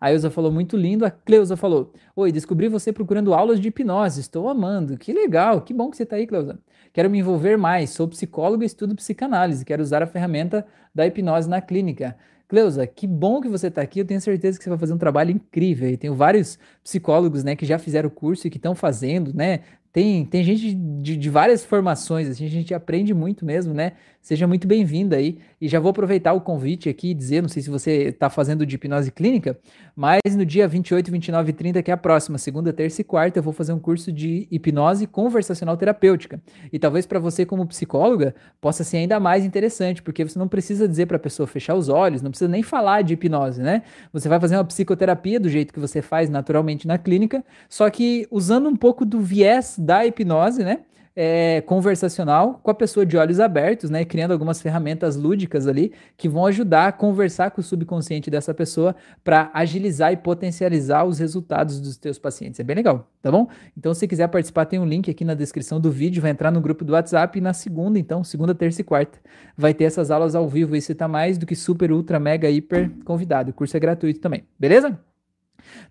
[0.00, 4.20] A Elza falou muito lindo, a Cleusa falou: Oi, descobri você procurando aulas de hipnose,
[4.20, 4.96] estou amando.
[4.96, 6.58] Que legal, que bom que você está aí, Cleusa.
[6.92, 11.48] Quero me envolver mais, sou psicólogo e estudo psicanálise, quero usar a ferramenta da hipnose
[11.48, 12.16] na clínica.
[12.48, 13.98] Cleusa, que bom que você está aqui.
[13.98, 15.90] Eu tenho certeza que você vai fazer um trabalho incrível.
[15.90, 19.60] Eu tenho vários psicólogos, né, que já fizeram o curso e que estão fazendo, né,
[19.92, 23.92] tem, tem gente de, de várias formações, assim, a gente aprende muito mesmo, né?
[24.20, 25.38] Seja muito bem-vindo aí.
[25.58, 28.66] E já vou aproveitar o convite aqui e dizer, não sei se você está fazendo
[28.66, 29.58] de hipnose clínica,
[29.96, 33.38] mas no dia 28, 29 e 30, que é a próxima, segunda, terça e quarta,
[33.38, 36.40] eu vou fazer um curso de hipnose conversacional terapêutica.
[36.70, 40.86] E talvez para você, como psicóloga, possa ser ainda mais interessante, porque você não precisa
[40.86, 43.82] dizer para a pessoa fechar os olhos, não precisa nem falar de hipnose, né?
[44.12, 48.28] Você vai fazer uma psicoterapia do jeito que você faz naturalmente na clínica, só que
[48.30, 50.80] usando um pouco do viés da hipnose, né?
[51.20, 54.04] é, conversacional com a pessoa de olhos abertos, né?
[54.04, 58.94] Criando algumas ferramentas lúdicas ali que vão ajudar a conversar com o subconsciente dessa pessoa
[59.24, 62.60] para agilizar e potencializar os resultados dos teus pacientes.
[62.60, 63.48] É bem legal, tá bom?
[63.76, 66.60] Então, se quiser participar, tem um link aqui na descrição do vídeo, vai entrar no
[66.60, 69.18] grupo do WhatsApp e na segunda, então, segunda, terça e quarta,
[69.56, 72.48] vai ter essas aulas ao vivo e você tá mais do que super, ultra, mega,
[72.48, 73.50] hiper convidado.
[73.50, 74.96] O curso é gratuito também, beleza?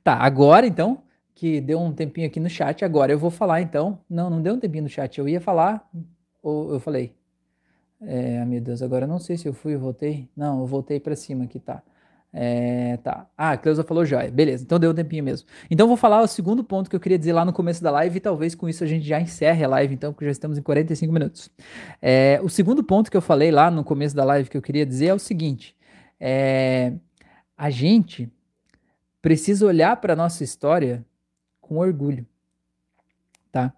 [0.06, 1.04] Tá, agora então
[1.38, 2.84] que deu um tempinho aqui no chat.
[2.84, 4.00] Agora eu vou falar então.
[4.10, 5.20] Não, não deu um tempinho no chat.
[5.20, 5.88] Eu ia falar
[6.42, 7.16] ou eu falei?
[8.02, 10.28] É, meu Deus, agora eu não sei se eu fui e voltei.
[10.36, 11.84] Não, eu voltei para cima aqui, tá.
[12.34, 13.28] É, tá.
[13.38, 14.32] Ah, a Cleusa falou joia.
[14.32, 15.48] Beleza, então deu um tempinho mesmo.
[15.70, 18.18] Então vou falar o segundo ponto que eu queria dizer lá no começo da live
[18.18, 20.64] e talvez com isso a gente já encerre a live, então, porque já estamos em
[20.64, 21.52] 45 minutos.
[22.02, 24.88] É, o segundo ponto que eu falei lá no começo da live que eu queria
[24.88, 25.76] dizer é o seguinte:
[26.20, 26.94] é,
[27.56, 28.28] a gente
[29.22, 31.06] precisa olhar para nossa história
[31.68, 32.26] com orgulho,
[33.52, 33.74] tá?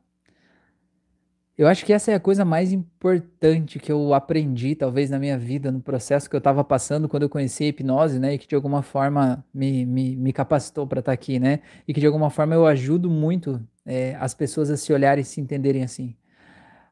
[1.59, 5.37] Eu acho que essa é a coisa mais importante que eu aprendi, talvez, na minha
[5.37, 8.35] vida, no processo que eu estava passando quando eu conheci a hipnose, né?
[8.35, 11.59] E que de alguma forma me, me, me capacitou para estar tá aqui, né?
[11.85, 15.25] E que de alguma forma eu ajudo muito é, as pessoas a se olharem e
[15.25, 16.15] se entenderem assim.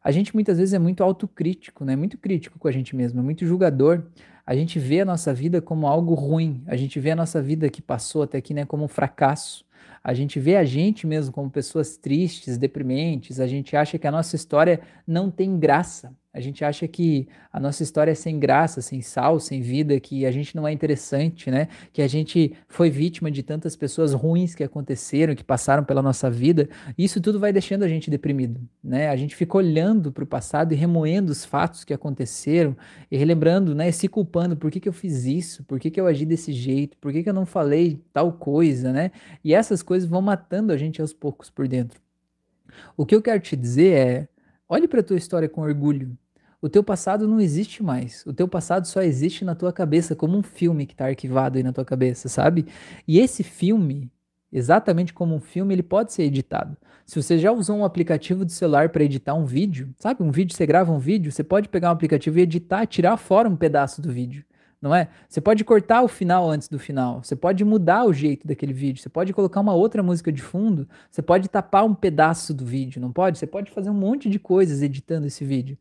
[0.03, 1.95] A gente muitas vezes é muito autocrítico, né?
[1.95, 4.03] Muito crítico com a gente mesmo, é muito julgador.
[4.45, 7.69] A gente vê a nossa vida como algo ruim, a gente vê a nossa vida
[7.69, 9.65] que passou até aqui, né, como um fracasso.
[10.03, 14.11] A gente vê a gente mesmo como pessoas tristes, deprimentes, a gente acha que a
[14.11, 16.15] nossa história não tem graça.
[16.37, 20.23] A gente acha que a nossa história é sem graça, sem sal, sem vida, que
[20.23, 21.67] a gente não é interessante, né?
[21.91, 26.29] Que a gente foi vítima de tantas pessoas ruins que aconteceram, que passaram pela nossa
[26.29, 26.69] vida.
[26.95, 29.09] Isso tudo vai deixando a gente deprimido, né?
[29.09, 32.77] A gente fica olhando para o passado e remoendo os fatos que aconteceram
[33.09, 33.89] e relembrando, né?
[33.89, 35.63] E se culpando, por que, que eu fiz isso?
[35.63, 36.95] Por que, que eu agi desse jeito?
[36.99, 39.09] Por que, que eu não falei tal coisa, né?
[39.43, 41.99] E essas coisas vão matando a gente aos poucos por dentro.
[42.95, 44.27] O que eu quero te dizer é,
[44.69, 46.17] olhe para a tua história com orgulho,
[46.61, 48.25] o teu passado não existe mais.
[48.25, 51.63] O teu passado só existe na tua cabeça, como um filme que está arquivado aí
[51.63, 52.65] na tua cabeça, sabe?
[53.07, 54.11] E esse filme,
[54.51, 56.75] exatamente como um filme, ele pode ser editado.
[57.05, 60.23] Se você já usou um aplicativo de celular para editar um vídeo, sabe?
[60.23, 63.47] Um vídeo, você grava um vídeo, você pode pegar um aplicativo e editar, tirar fora
[63.47, 64.43] um pedaço do vídeo
[64.81, 65.09] não é?
[65.27, 69.01] Você pode cortar o final antes do final, você pode mudar o jeito daquele vídeo,
[69.01, 73.01] você pode colocar uma outra música de fundo, você pode tapar um pedaço do vídeo,
[73.01, 73.37] não pode?
[73.37, 75.77] Você pode fazer um monte de coisas editando esse vídeo.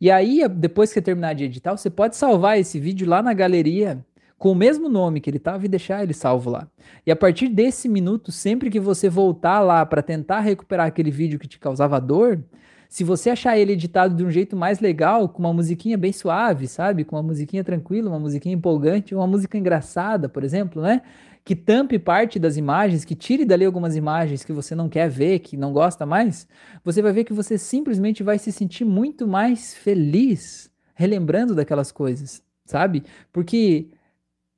[0.00, 4.04] E aí, depois que terminar de editar, você pode salvar esse vídeo lá na galeria
[4.38, 6.68] com o mesmo nome que ele estava e deixar ele salvo lá.
[7.04, 11.38] E a partir desse minuto, sempre que você voltar lá para tentar recuperar aquele vídeo
[11.38, 12.42] que te causava dor,
[12.88, 16.66] se você achar ele editado de um jeito mais legal, com uma musiquinha bem suave,
[16.66, 17.04] sabe?
[17.04, 21.02] Com uma musiquinha tranquila, uma musiquinha empolgante, uma música engraçada, por exemplo, né?
[21.44, 25.40] Que tampe parte das imagens, que tire dali algumas imagens que você não quer ver,
[25.40, 26.48] que não gosta mais,
[26.82, 32.42] você vai ver que você simplesmente vai se sentir muito mais feliz relembrando daquelas coisas,
[32.64, 33.04] sabe?
[33.32, 33.88] Porque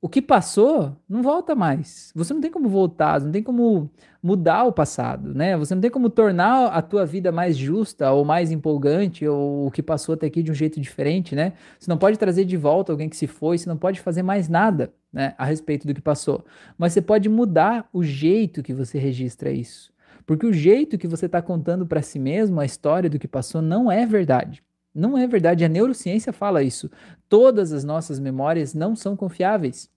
[0.01, 2.11] o que passou não volta mais.
[2.15, 3.87] Você não tem como voltar, não tem como
[4.21, 5.55] mudar o passado, né?
[5.57, 9.71] Você não tem como tornar a tua vida mais justa ou mais empolgante ou o
[9.71, 11.53] que passou até aqui de um jeito diferente, né?
[11.79, 14.49] Você não pode trazer de volta alguém que se foi, você não pode fazer mais
[14.49, 16.43] nada, né, a respeito do que passou.
[16.79, 19.93] Mas você pode mudar o jeito que você registra isso.
[20.25, 23.61] Porque o jeito que você está contando para si mesmo a história do que passou
[23.61, 24.63] não é verdade.
[24.93, 26.89] Não é verdade, a neurociência fala isso.
[27.29, 29.89] Todas as nossas memórias não são confiáveis.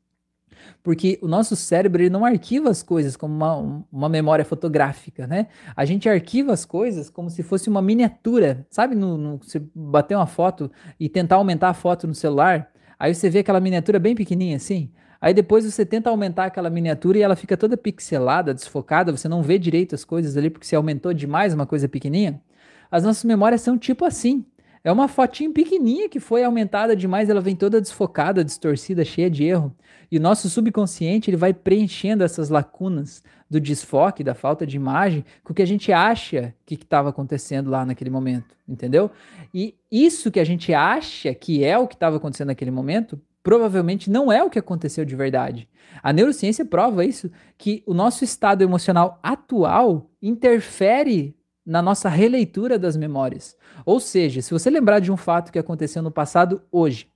[0.82, 5.48] Porque o nosso cérebro ele não arquiva as coisas como uma, uma memória fotográfica, né?
[5.76, 8.66] A gente arquiva as coisas como se fosse uma miniatura.
[8.70, 13.14] Sabe, no, no, você bater uma foto e tentar aumentar a foto no celular, aí
[13.14, 14.90] você vê aquela miniatura bem pequenininha assim.
[15.20, 19.42] Aí depois você tenta aumentar aquela miniatura e ela fica toda pixelada, desfocada, você não
[19.42, 22.42] vê direito as coisas ali porque você aumentou demais uma coisa pequenininha.
[22.90, 24.44] As nossas memórias são tipo assim.
[24.85, 29.43] É uma fotinha pequenininha que foi aumentada demais, ela vem toda desfocada, distorcida, cheia de
[29.43, 29.74] erro.
[30.12, 35.24] E o nosso subconsciente ele vai preenchendo essas lacunas do desfoque, da falta de imagem,
[35.43, 39.11] com o que a gente acha que estava acontecendo lá naquele momento, entendeu?
[39.55, 44.11] E isso que a gente acha que é o que estava acontecendo naquele momento, provavelmente
[44.11, 45.66] não é o que aconteceu de verdade.
[46.03, 52.96] A neurociência prova isso, que o nosso estado emocional atual interfere na nossa releitura das
[52.96, 53.56] memórias.
[53.86, 57.08] Ou seja, se você lembrar de um fato que aconteceu no passado hoje,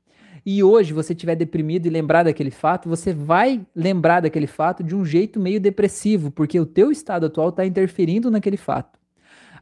[0.46, 4.96] e hoje você estiver deprimido e lembrar daquele fato, você vai lembrar daquele fato de
[4.96, 8.98] um jeito meio depressivo, porque o teu estado atual está interferindo naquele fato.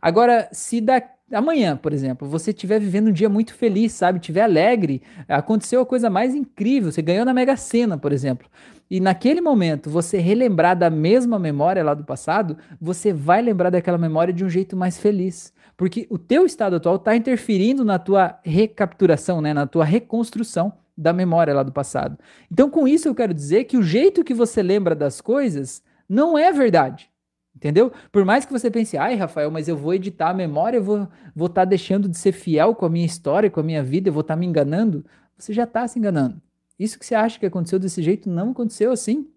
[0.01, 4.43] Agora, se da, amanhã, por exemplo, você estiver vivendo um dia muito feliz, sabe, estiver
[4.43, 8.49] alegre, aconteceu a coisa mais incrível, você ganhou na Mega Sena, por exemplo,
[8.91, 13.99] e naquele momento você relembrar da mesma memória lá do passado, você vai lembrar daquela
[13.99, 15.53] memória de um jeito mais feliz.
[15.76, 21.12] Porque o teu estado atual está interferindo na tua recapturação, né, na tua reconstrução da
[21.12, 22.16] memória lá do passado.
[22.51, 26.39] Então, com isso, eu quero dizer que o jeito que você lembra das coisas não
[26.39, 27.11] é verdade.
[27.55, 27.91] Entendeu?
[28.12, 31.03] Por mais que você pense, ai, Rafael, mas eu vou editar a memória, eu vou
[31.05, 34.09] estar vou tá deixando de ser fiel com a minha história, com a minha vida,
[34.11, 35.05] eu vou estar tá me enganando.
[35.39, 36.41] Você já está se enganando.
[36.79, 39.29] Isso que você acha que aconteceu desse jeito não aconteceu assim,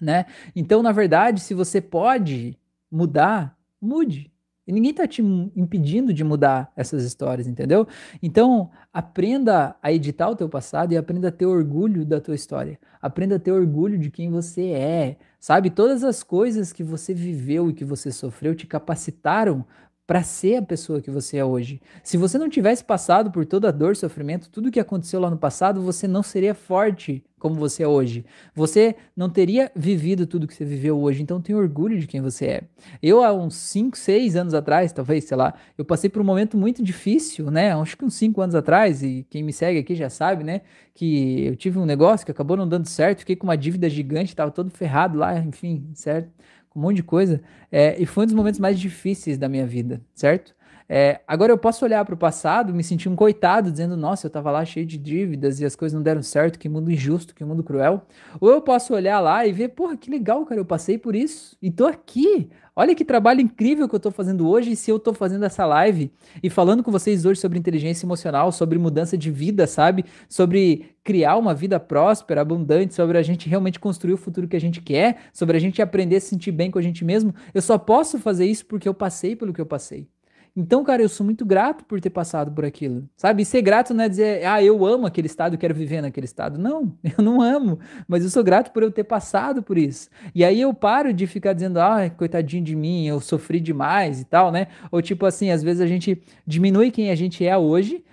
[0.00, 0.26] né?
[0.56, 2.58] Então, na verdade, se você pode
[2.90, 4.30] mudar, mude.
[4.66, 7.88] E ninguém está te impedindo de mudar essas histórias, entendeu?
[8.22, 12.78] Então, aprenda a editar o teu passado e aprenda a ter orgulho da tua história.
[13.02, 15.16] Aprenda a ter orgulho de quem você é.
[15.40, 19.64] Sabe, todas as coisas que você viveu e que você sofreu te capacitaram
[20.10, 21.80] para ser a pessoa que você é hoje.
[22.02, 25.38] Se você não tivesse passado por toda a dor, sofrimento, tudo que aconteceu lá no
[25.38, 28.26] passado, você não seria forte como você é hoje.
[28.52, 32.46] Você não teria vivido tudo que você viveu hoje, então tenha orgulho de quem você
[32.46, 32.62] é.
[33.00, 36.56] Eu, há uns 5, 6 anos atrás, talvez, sei lá, eu passei por um momento
[36.56, 37.72] muito difícil, né?
[37.72, 40.62] Acho que uns 5 anos atrás, e quem me segue aqui já sabe, né?
[40.92, 44.30] Que eu tive um negócio que acabou não dando certo, fiquei com uma dívida gigante,
[44.30, 46.30] estava todo ferrado lá, enfim, certo?
[46.70, 49.66] Com um monte de coisa, é, e foi um dos momentos mais difíceis da minha
[49.66, 50.54] vida, certo?
[50.92, 54.28] É, agora eu posso olhar para o passado, me sentir um coitado, dizendo, nossa, eu
[54.28, 57.44] estava lá cheio de dívidas e as coisas não deram certo, que mundo injusto, que
[57.44, 58.02] mundo cruel.
[58.40, 61.56] Ou eu posso olhar lá e ver, porra, que legal, cara, eu passei por isso
[61.62, 62.50] e tô aqui.
[62.74, 64.72] Olha que trabalho incrível que eu estou fazendo hoje.
[64.72, 66.10] E se eu estou fazendo essa live
[66.42, 70.04] e falando com vocês hoje sobre inteligência emocional, sobre mudança de vida, sabe?
[70.28, 74.60] Sobre criar uma vida próspera, abundante, sobre a gente realmente construir o futuro que a
[74.60, 77.62] gente quer, sobre a gente aprender a se sentir bem com a gente mesmo, eu
[77.62, 80.08] só posso fazer isso porque eu passei pelo que eu passei.
[80.56, 83.42] Então, cara, eu sou muito grato por ter passado por aquilo, sabe?
[83.42, 86.58] E ser grato não é dizer, ah, eu amo aquele estado, quero viver naquele estado.
[86.58, 87.78] Não, eu não amo,
[88.08, 90.08] mas eu sou grato por eu ter passado por isso.
[90.34, 94.24] E aí eu paro de ficar dizendo, ah, coitadinho de mim, eu sofri demais e
[94.24, 94.66] tal, né?
[94.90, 98.04] Ou tipo assim, às vezes a gente diminui quem a gente é hoje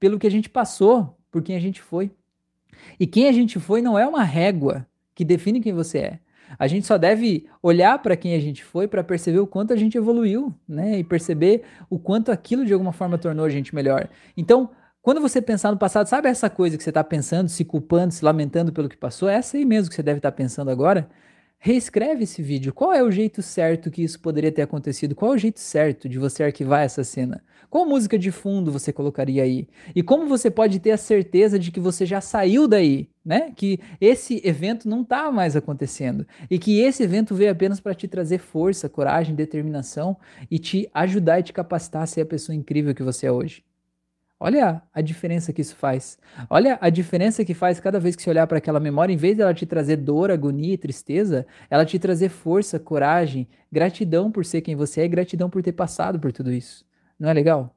[0.00, 2.10] pelo que a gente passou, por quem a gente foi.
[2.98, 6.18] E quem a gente foi não é uma régua que define quem você é.
[6.58, 9.76] A gente só deve olhar para quem a gente foi para perceber o quanto a
[9.76, 10.98] gente evoluiu, né?
[10.98, 14.08] E perceber o quanto aquilo de alguma forma tornou a gente melhor.
[14.36, 14.70] Então,
[15.02, 18.24] quando você pensar no passado, sabe essa coisa que você está pensando, se culpando, se
[18.24, 19.28] lamentando pelo que passou?
[19.28, 21.08] É essa aí mesmo que você deve estar tá pensando agora.
[21.58, 22.72] Reescreve esse vídeo.
[22.72, 25.14] Qual é o jeito certo que isso poderia ter acontecido?
[25.14, 27.42] Qual é o jeito certo de você arquivar essa cena?
[27.70, 29.66] Qual música de fundo você colocaria aí?
[29.94, 33.52] E como você pode ter a certeza de que você já saiu daí, né?
[33.56, 38.06] Que esse evento não está mais acontecendo e que esse evento veio apenas para te
[38.06, 40.16] trazer força, coragem, determinação
[40.50, 43.64] e te ajudar e te capacitar a ser a pessoa incrível que você é hoje.
[44.38, 46.18] Olha a diferença que isso faz.
[46.50, 49.36] Olha a diferença que faz cada vez que você olhar para aquela memória, em vez
[49.36, 54.60] dela te trazer dor, agonia e tristeza, ela te trazer força, coragem, gratidão por ser
[54.60, 56.84] quem você é e gratidão por ter passado por tudo isso.
[57.18, 57.74] Não é legal?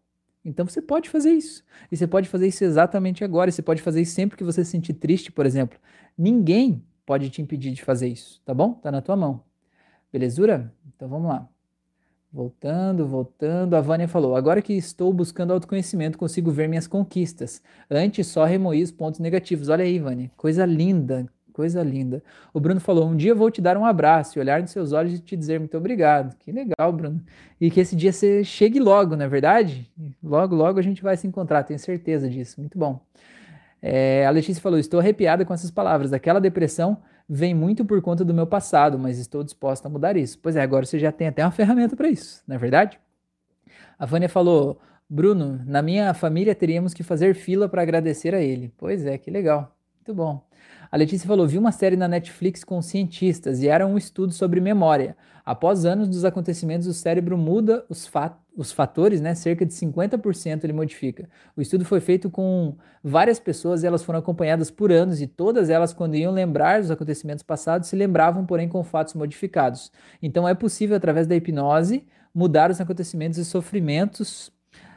[0.47, 1.61] Então você pode fazer isso.
[1.91, 3.49] E você pode fazer isso exatamente agora.
[3.49, 5.77] E você pode fazer isso sempre que você se sentir triste, por exemplo.
[6.17, 8.73] Ninguém pode te impedir de fazer isso, tá bom?
[8.73, 9.43] Tá na tua mão.
[10.11, 10.73] Belezura?
[10.95, 11.47] Então vamos lá.
[12.31, 13.75] Voltando, voltando.
[13.75, 17.61] A Vânia falou: agora que estou buscando autoconhecimento, consigo ver minhas conquistas.
[17.89, 19.67] Antes só remoí os pontos negativos.
[19.67, 20.31] Olha aí, Vânia.
[20.37, 21.27] Coisa linda,
[21.57, 22.23] coisa linda.
[22.53, 25.15] O Bruno falou: um dia vou te dar um abraço e olhar nos seus olhos
[25.15, 26.37] e te dizer muito obrigado.
[26.37, 27.19] Que legal, Bruno.
[27.59, 29.91] E que esse dia você chegue logo, não é verdade?
[30.23, 32.61] Logo, logo a gente vai se encontrar, tenho certeza disso.
[32.61, 33.01] Muito bom.
[33.81, 36.13] É, a Letícia falou: estou arrepiada com essas palavras.
[36.13, 40.37] Aquela depressão vem muito por conta do meu passado, mas estou disposta a mudar isso.
[40.39, 42.99] Pois é, agora você já tem até uma ferramenta para isso, não é verdade?
[43.97, 44.79] A Vânia falou:
[45.09, 48.71] Bruno, na minha família teríamos que fazer fila para agradecer a ele.
[48.77, 49.75] Pois é, que legal.
[49.95, 50.47] Muito bom.
[50.91, 54.59] A Letícia falou: vi uma série na Netflix com cientistas e era um estudo sobre
[54.59, 55.15] memória.
[55.45, 59.33] Após anos dos acontecimentos, o cérebro muda os, fa os fatores, né?
[59.33, 61.29] Cerca de 50% ele modifica.
[61.55, 65.69] O estudo foi feito com várias pessoas e elas foram acompanhadas por anos, e todas
[65.69, 69.91] elas, quando iam lembrar dos acontecimentos passados, se lembravam, porém, com fatos modificados.
[70.21, 74.51] Então é possível, através da hipnose, mudar os acontecimentos e sofrimentos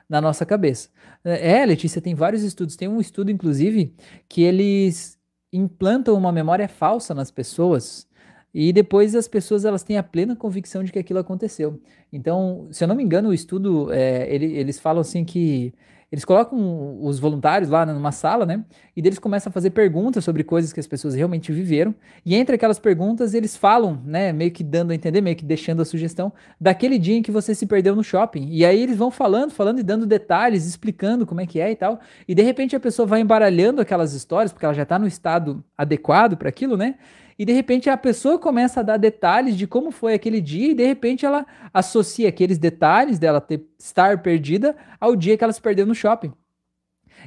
[0.08, 0.88] na nossa cabeça.
[1.22, 2.74] É, Letícia, tem vários estudos.
[2.74, 3.94] Tem um estudo, inclusive,
[4.28, 5.19] que eles
[5.52, 8.08] implantam uma memória falsa nas pessoas
[8.52, 11.80] e depois as pessoas elas têm a plena convicção de que aquilo aconteceu.
[12.12, 15.72] Então, se eu não me engano, o estudo, é, ele, eles falam assim que
[16.10, 18.64] eles colocam os voluntários lá numa sala, né?
[18.96, 21.94] E eles começam a fazer perguntas sobre coisas que as pessoas realmente viveram.
[22.26, 24.32] E entre aquelas perguntas, eles falam, né?
[24.32, 27.54] Meio que dando a entender, meio que deixando a sugestão daquele dia em que você
[27.54, 28.48] se perdeu no shopping.
[28.50, 31.76] E aí eles vão falando, falando e dando detalhes, explicando como é que é e
[31.76, 32.00] tal.
[32.26, 35.62] E de repente a pessoa vai embaralhando aquelas histórias, porque ela já está no estado
[35.78, 36.96] adequado para aquilo, né?
[37.40, 40.74] E de repente a pessoa começa a dar detalhes de como foi aquele dia e
[40.74, 45.62] de repente ela associa aqueles detalhes dela ter, estar perdida ao dia que ela se
[45.62, 46.34] perdeu no shopping.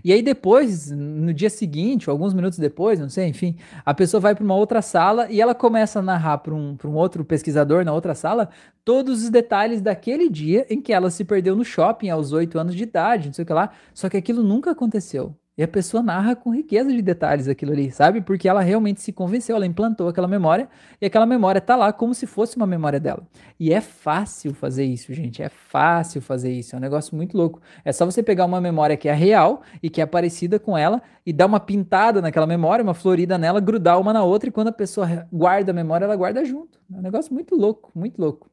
[0.04, 4.36] E aí depois, no dia seguinte, alguns minutos depois, não sei, enfim, a pessoa vai
[4.36, 7.92] para uma outra sala e ela começa a narrar para um, um outro pesquisador na
[7.92, 8.52] outra sala
[8.86, 12.76] todos os detalhes daquele dia em que ela se perdeu no shopping aos oito anos
[12.76, 13.72] de idade, não sei o que lá.
[13.96, 15.36] Só que aquilo nunca aconteceu.
[15.56, 18.22] E a pessoa narra com riqueza de detalhes aquilo ali, sabe?
[18.22, 20.68] Porque ela realmente se convenceu, ela implantou aquela memória
[21.00, 23.22] e aquela memória tá lá como se fosse uma memória dela.
[23.60, 25.44] E é fácil fazer isso, gente.
[25.44, 26.76] É fácil fazer isso.
[26.76, 27.62] É um negócio muito louco.
[27.86, 31.00] É só você pegar uma memória que é real e que é parecida com ela
[31.24, 34.70] e dar uma pintada naquela memória, uma florida nela, grudar uma na outra e quando
[34.70, 36.80] a pessoa guarda a memória, ela guarda junto.
[36.92, 38.50] É um negócio muito louco, muito louco.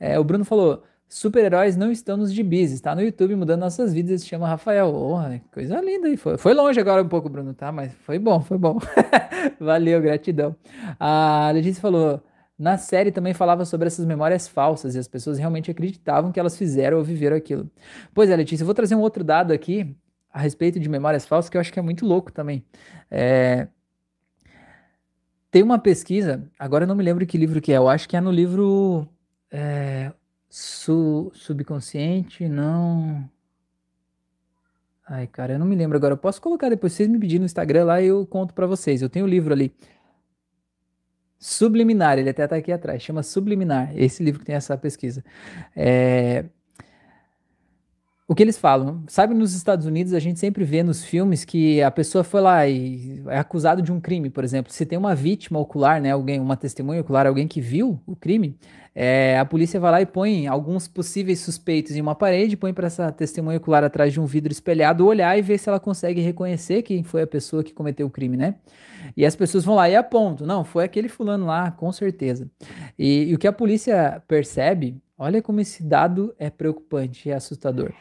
[0.00, 4.22] É, o Bruno falou super-heróis não estão nos gibis, está no YouTube mudando nossas vidas,
[4.22, 4.92] se chama Rafael.
[4.92, 5.18] Oh,
[5.52, 6.16] coisa linda.
[6.16, 7.70] Foi, foi longe agora um pouco, Bruno, tá?
[7.70, 8.78] Mas foi bom, foi bom.
[9.60, 10.56] Valeu, gratidão.
[10.98, 12.22] A Letícia falou.
[12.56, 16.56] Na série também falava sobre essas memórias falsas e as pessoas realmente acreditavam que elas
[16.56, 17.68] fizeram ou viveram aquilo.
[18.14, 19.96] Pois é, Letícia, eu vou trazer um outro dado aqui
[20.32, 22.64] a respeito de memórias falsas que eu acho que é muito louco também.
[23.10, 23.66] É...
[25.50, 28.16] Tem uma pesquisa, agora eu não me lembro que livro que é, eu acho que
[28.16, 29.08] é no livro
[29.50, 30.12] é,
[30.56, 33.28] Su subconsciente, não.
[35.04, 36.12] Ai, cara, eu não me lembro agora.
[36.12, 39.02] Eu posso colocar depois, vocês me pedirem no Instagram lá e eu conto para vocês.
[39.02, 39.74] Eu tenho o um livro ali.
[41.40, 45.24] Subliminar, ele até tá aqui atrás, chama Subliminar, esse livro que tem essa pesquisa.
[45.74, 46.44] É,
[48.26, 49.02] o que eles falam?
[49.06, 52.66] Sabe, nos Estados Unidos a gente sempre vê nos filmes que a pessoa foi lá
[52.66, 54.72] e é acusado de um crime, por exemplo.
[54.72, 58.56] Se tem uma vítima ocular, né, alguém, uma testemunha ocular, alguém que viu o crime,
[58.94, 62.86] é, a polícia vai lá e põe alguns possíveis suspeitos em uma parede, põe para
[62.86, 66.80] essa testemunha ocular atrás de um vidro espelhado olhar e ver se ela consegue reconhecer
[66.80, 68.54] quem foi a pessoa que cometeu o crime, né?
[69.14, 72.50] E as pessoas vão lá e apontam, não, foi aquele fulano lá, com certeza.
[72.98, 77.92] E, e o que a polícia percebe, olha como esse dado é preocupante, é assustador.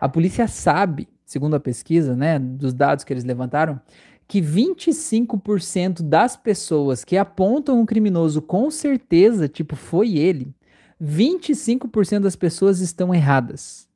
[0.00, 3.80] A polícia sabe, segundo a pesquisa, né, dos dados que eles levantaram,
[4.26, 10.54] que 25% das pessoas que apontam um criminoso com certeza, tipo, foi ele,
[11.02, 13.88] 25% das pessoas estão erradas.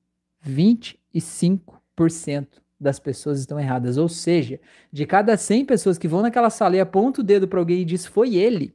[0.47, 2.47] 25%
[2.78, 3.97] das pessoas estão erradas.
[3.97, 4.61] Ou seja,
[4.93, 7.84] de cada 100 pessoas que vão naquela sala e apontam o dedo para alguém e
[7.84, 8.74] diz foi ele,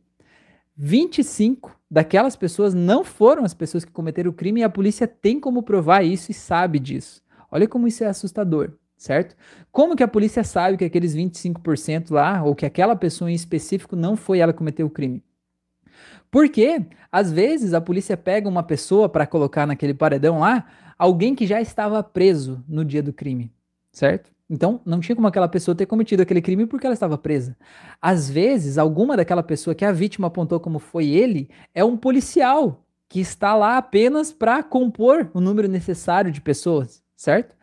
[0.76, 5.38] 25 daquelas pessoas não foram as pessoas que cometeram o crime e a polícia tem
[5.38, 7.22] como provar isso e sabe disso.
[7.52, 9.36] Olha como isso é assustador, certo?
[9.74, 13.98] Como que a polícia sabe que aqueles 25% lá, ou que aquela pessoa em específico
[13.98, 15.22] não foi ela que cometeu o crime?
[16.32, 20.66] Porque, às vezes, a polícia pega uma pessoa para colocar naquele paredão lá,
[20.98, 23.52] alguém que já estava preso no dia do crime,
[23.92, 24.32] certo?
[24.54, 27.56] Então, não tinha como aquela pessoa ter cometido aquele crime porque ela estava presa.
[28.02, 32.84] Às vezes, alguma daquela pessoa que a vítima apontou como foi ele é um policial
[33.08, 37.56] que está lá apenas para compor o número necessário de pessoas, certo?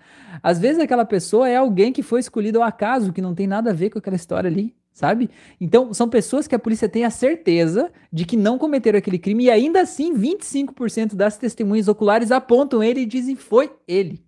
[0.43, 3.68] Às vezes, aquela pessoa é alguém que foi escolhido ao acaso, que não tem nada
[3.68, 5.28] a ver com aquela história ali, sabe?
[5.61, 9.45] Então, são pessoas que a polícia tem a certeza de que não cometeram aquele crime
[9.45, 14.26] e ainda assim 25% das testemunhas oculares apontam ele e dizem foi ele.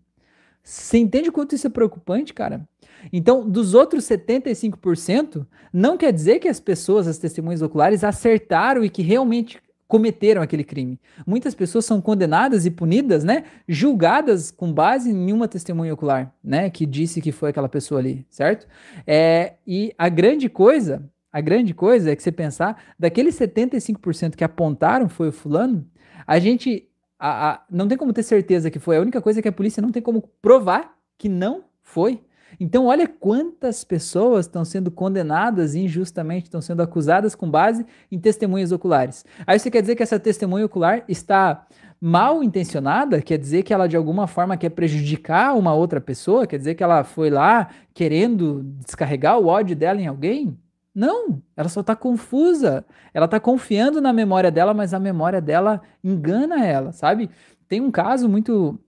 [0.62, 2.66] Você entende quanto isso é preocupante, cara?
[3.12, 8.90] Então, dos outros 75%, não quer dizer que as pessoas, as testemunhas oculares, acertaram e
[8.90, 9.58] que realmente
[9.90, 11.00] cometeram aquele crime.
[11.26, 13.42] Muitas pessoas são condenadas e punidas, né?
[13.66, 16.70] Julgadas com base em uma testemunha ocular, né?
[16.70, 18.68] Que disse que foi aquela pessoa ali, certo?
[19.04, 21.02] É, e a grande coisa,
[21.32, 25.84] a grande coisa é que você pensar, daqueles 75% que apontaram foi o fulano,
[26.24, 26.88] a gente
[27.20, 28.96] a, a, não tem como ter certeza que foi.
[28.96, 32.22] A única coisa é que a polícia não tem como provar que não foi.
[32.58, 38.72] Então, olha quantas pessoas estão sendo condenadas injustamente, estão sendo acusadas com base em testemunhas
[38.72, 39.24] oculares.
[39.46, 41.66] Aí você quer dizer que essa testemunha ocular está
[42.00, 43.20] mal intencionada?
[43.20, 46.46] Quer dizer que ela de alguma forma quer prejudicar uma outra pessoa?
[46.46, 50.58] Quer dizer que ela foi lá querendo descarregar o ódio dela em alguém?
[51.00, 52.84] Não, ela só está confusa.
[53.14, 57.30] Ela está confiando na memória dela, mas a memória dela engana ela, sabe?
[57.66, 58.78] Tem um caso muito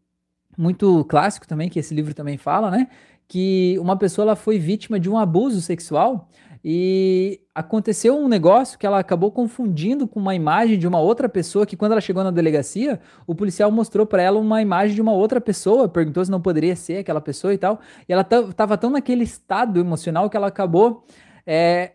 [0.59, 2.89] muito clássico também que esse livro também fala, né?
[3.33, 6.29] que uma pessoa ela foi vítima de um abuso sexual
[6.63, 11.65] e aconteceu um negócio que ela acabou confundindo com uma imagem de uma outra pessoa
[11.65, 15.13] que quando ela chegou na delegacia, o policial mostrou para ela uma imagem de uma
[15.13, 17.81] outra pessoa, perguntou se não poderia ser aquela pessoa e tal.
[18.07, 21.07] E ela estava tão naquele estado emocional que ela acabou
[21.47, 21.93] é,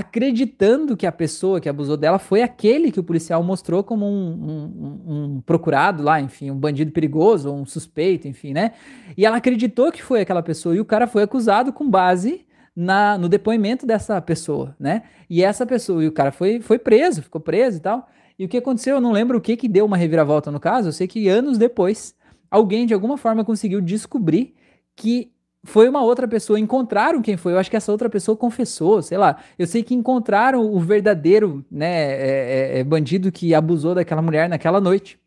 [0.00, 4.32] acreditando que a pessoa que abusou dela foi aquele que o policial mostrou como um,
[4.32, 8.72] um, um, procurado lá, enfim, um bandido perigoso, um suspeito, enfim, né?
[9.16, 13.18] E ela acreditou que foi aquela pessoa e o cara foi acusado com base na,
[13.18, 15.02] no depoimento dessa pessoa, né?
[15.28, 18.08] E essa pessoa, e o cara foi, foi preso, ficou preso e tal.
[18.38, 18.96] E o que aconteceu?
[18.96, 21.58] Eu não lembro o que que deu uma reviravolta no caso, eu sei que anos
[21.58, 22.14] depois,
[22.50, 24.54] alguém de alguma forma conseguiu descobrir
[24.96, 25.30] que
[25.64, 27.52] foi uma outra pessoa, encontraram quem foi.
[27.52, 29.36] Eu acho que essa outra pessoa confessou, sei lá.
[29.58, 34.48] Eu sei que encontraram o verdadeiro, né, é, é, é bandido que abusou daquela mulher
[34.48, 35.18] naquela noite.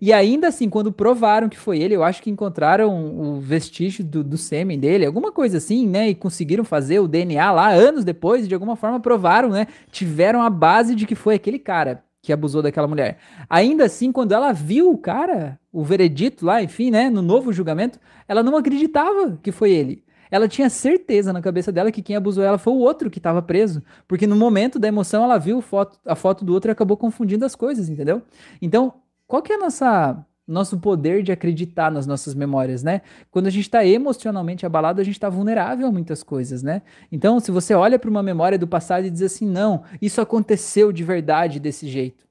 [0.00, 4.22] E ainda assim, quando provaram que foi ele, eu acho que encontraram o vestígio do,
[4.22, 6.08] do sêmen dele, alguma coisa assim, né?
[6.10, 9.66] E conseguiram fazer o DNA lá anos depois, e de alguma forma provaram, né?
[9.90, 13.18] Tiveram a base de que foi aquele cara que abusou daquela mulher.
[13.48, 17.98] Ainda assim, quando ela viu o cara, o veredito lá, enfim, né, no novo julgamento,
[18.28, 20.04] ela não acreditava que foi ele.
[20.30, 23.42] Ela tinha certeza na cabeça dela que quem abusou ela foi o outro que estava
[23.42, 26.96] preso, porque no momento da emoção ela viu foto, a foto do outro e acabou
[26.96, 28.22] confundindo as coisas, entendeu?
[28.62, 28.94] Então,
[29.26, 33.02] qual que é a nossa nosso poder de acreditar nas nossas memórias, né?
[33.30, 36.82] Quando a gente está emocionalmente abalado, a gente está vulnerável a muitas coisas, né?
[37.10, 40.92] Então, se você olha para uma memória do passado e diz assim, não, isso aconteceu
[40.92, 42.26] de verdade desse jeito,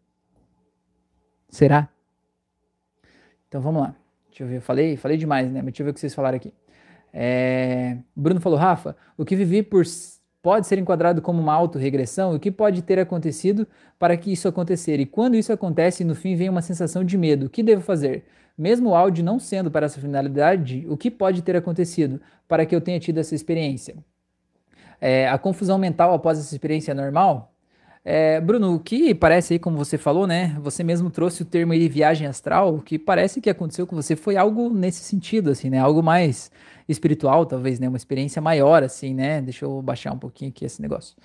[1.47, 1.89] será?
[3.47, 3.95] Então, vamos lá.
[4.29, 5.61] Deixa eu ver, eu falei, falei demais, né?
[5.61, 6.53] Mas deixa eu ver o que vocês falaram aqui.
[7.13, 7.97] É...
[8.15, 9.85] Bruno falou, Rafa, o que vivi por
[10.41, 12.33] pode ser enquadrado como uma autorregressão?
[12.33, 13.67] O que pode ter acontecido
[13.97, 14.99] para que isso acontecer?
[14.99, 17.45] E quando isso acontece, no fim vem uma sensação de medo.
[17.45, 18.23] O que devo fazer?
[18.57, 22.75] Mesmo o áudio não sendo para essa finalidade, o que pode ter acontecido para que
[22.75, 23.95] eu tenha tido essa experiência?
[24.99, 27.53] É, a confusão mental após essa experiência é normal?
[28.03, 30.57] É, Bruno, o que parece aí, como você falou, né?
[30.61, 34.15] Você mesmo trouxe o termo aí viagem astral, o que parece que aconteceu com você
[34.15, 35.79] foi algo nesse sentido, assim, né?
[35.79, 36.51] Algo mais
[36.89, 37.87] espiritual, talvez, né?
[37.87, 39.41] Uma experiência maior, assim, né?
[39.41, 41.15] Deixa eu baixar um pouquinho aqui esse negócio.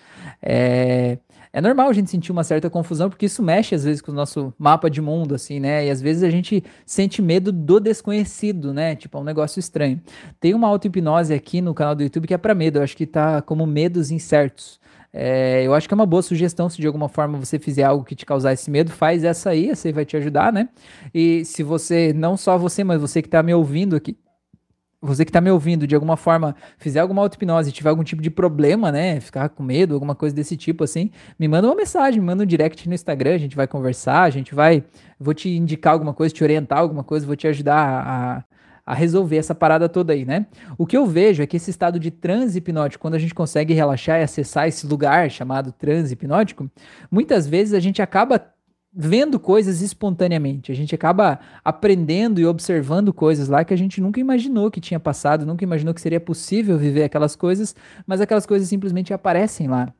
[0.43, 1.19] É,
[1.53, 4.15] é normal a gente sentir uma certa confusão, porque isso mexe às vezes com o
[4.15, 5.87] nosso mapa de mundo, assim, né?
[5.87, 8.95] E às vezes a gente sente medo do desconhecido, né?
[8.95, 10.01] Tipo, é um negócio estranho.
[10.39, 13.07] Tem uma auto-hipnose aqui no canal do YouTube que é para medo, eu acho que
[13.07, 14.79] tá como medos incertos.
[15.17, 18.05] É, eu acho que é uma boa sugestão se de alguma forma você fizer algo
[18.05, 20.69] que te causar esse medo, faz essa aí, essa aí vai te ajudar, né?
[21.15, 24.17] E se você, não só você, mas você que está me ouvindo aqui,
[25.05, 28.31] você que está me ouvindo, de alguma forma, fizer alguma auto-hipnose, tiver algum tipo de
[28.31, 29.21] problema, né?
[29.21, 32.47] Ficar com medo, alguma coisa desse tipo, assim, me manda uma mensagem, me manda um
[32.47, 34.85] direct no Instagram, a gente vai conversar, a gente vai.
[35.21, 38.45] Vou te indicar alguma coisa, te orientar alguma coisa, vou te ajudar a,
[38.87, 40.47] a resolver essa parada toda aí, né?
[40.77, 43.73] O que eu vejo é que esse estado de transe hipnótico, quando a gente consegue
[43.75, 46.71] relaxar e acessar esse lugar chamado transe hipnótico,
[47.11, 48.54] muitas vezes a gente acaba
[48.95, 50.71] vendo coisas espontaneamente.
[50.71, 55.01] A gente acaba aprendendo e observando coisas lá que a gente nunca imaginou que tinha
[55.01, 57.75] passado, nunca imaginou que seria possível viver aquelas coisas,
[58.07, 59.93] mas aquelas coisas simplesmente aparecem lá.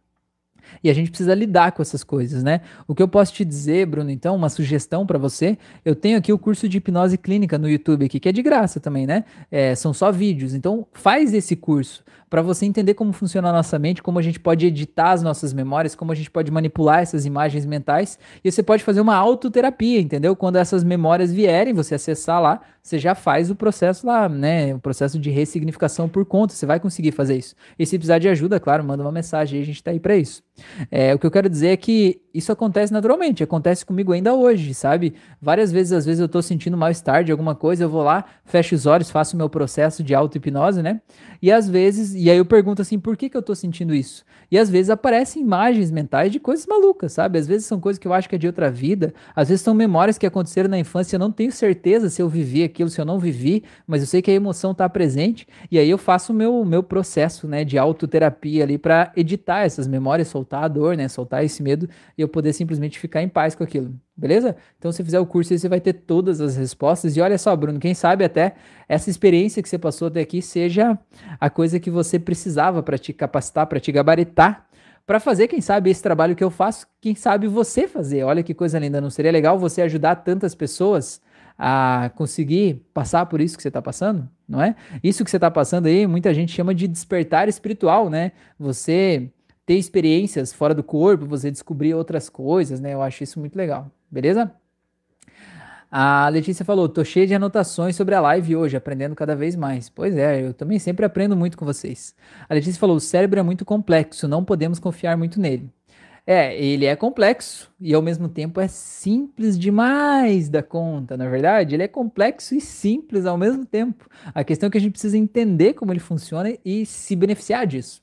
[0.83, 2.61] E a gente precisa lidar com essas coisas, né?
[2.87, 6.33] O que eu posso te dizer, Bruno, então, uma sugestão para você, eu tenho aqui
[6.33, 9.25] o curso de hipnose clínica no YouTube aqui, que é de graça também, né?
[9.51, 10.55] É, são só vídeos.
[10.55, 12.03] Então, faz esse curso
[12.35, 15.53] para você entender como funciona a nossa mente, como a gente pode editar as nossas
[15.53, 18.19] memórias, como a gente pode manipular essas imagens mentais.
[18.43, 20.35] E você pode fazer uma autoterapia, entendeu?
[20.35, 24.75] Quando essas memórias vierem, você acessar lá, você já faz o processo lá, né?
[24.75, 26.53] O processo de ressignificação por conta.
[26.53, 27.55] Você vai conseguir fazer isso.
[27.79, 30.43] E se precisar de ajuda, claro, manda uma mensagem a gente tá aí para isso.
[30.91, 34.75] É, o que eu quero dizer é que isso acontece naturalmente, acontece comigo ainda hoje,
[34.75, 35.15] sabe?
[35.41, 38.75] Várias vezes, às vezes eu tô sentindo mal-estar de alguma coisa, eu vou lá, fecho
[38.75, 41.01] os olhos, faço o meu processo de auto-hipnose, né?
[41.41, 44.25] E às vezes, e aí eu pergunto assim, por que que eu tô sentindo isso?
[44.51, 47.39] E às vezes aparecem imagens mentais de coisas malucas, sabe?
[47.39, 49.75] Às vezes são coisas que eu acho que é de outra vida, às vezes são
[49.75, 53.05] memórias que aconteceram na infância, eu não tenho certeza se eu vivi aquilo, se eu
[53.05, 56.35] não vivi, mas eu sei que a emoção tá presente, e aí eu faço o
[56.35, 61.09] meu, meu processo, né, de autoterapia ali para editar essas memórias, soltar a dor, né,
[61.09, 63.95] soltar esse medo, e eu poder simplesmente ficar em paz com aquilo.
[64.17, 64.55] Beleza?
[64.79, 67.17] Então, se fizer o curso você vai ter todas as respostas.
[67.17, 68.55] E olha só, Bruno, quem sabe até
[68.89, 70.97] essa experiência que você passou até aqui seja
[71.41, 74.67] a coisa que você precisava para te capacitar, para te gabaritar,
[75.07, 78.23] para fazer, quem sabe, esse trabalho que eu faço, quem sabe você fazer.
[78.23, 81.21] Olha que coisa linda, não seria legal você ajudar tantas pessoas
[81.59, 84.75] a conseguir passar por isso que você está passando, não é?
[85.03, 88.33] Isso que você está passando aí, muita gente chama de despertar espiritual, né?
[88.59, 89.31] Você
[89.67, 92.93] ter experiências fora do corpo, você descobrir outras coisas, né?
[92.93, 94.51] Eu acho isso muito legal, beleza?
[95.91, 99.89] A Letícia falou: tô cheia de anotações sobre a live hoje, aprendendo cada vez mais.
[99.89, 102.15] Pois é, eu também sempre aprendo muito com vocês.
[102.49, 105.71] A Letícia falou: o cérebro é muito complexo, não podemos confiar muito nele.
[106.27, 111.29] É, ele é complexo e ao mesmo tempo é simples demais da conta, na é
[111.29, 111.75] verdade?
[111.75, 114.09] Ele é complexo e simples ao mesmo tempo.
[114.35, 118.03] A questão é que a gente precisa entender como ele funciona e se beneficiar disso.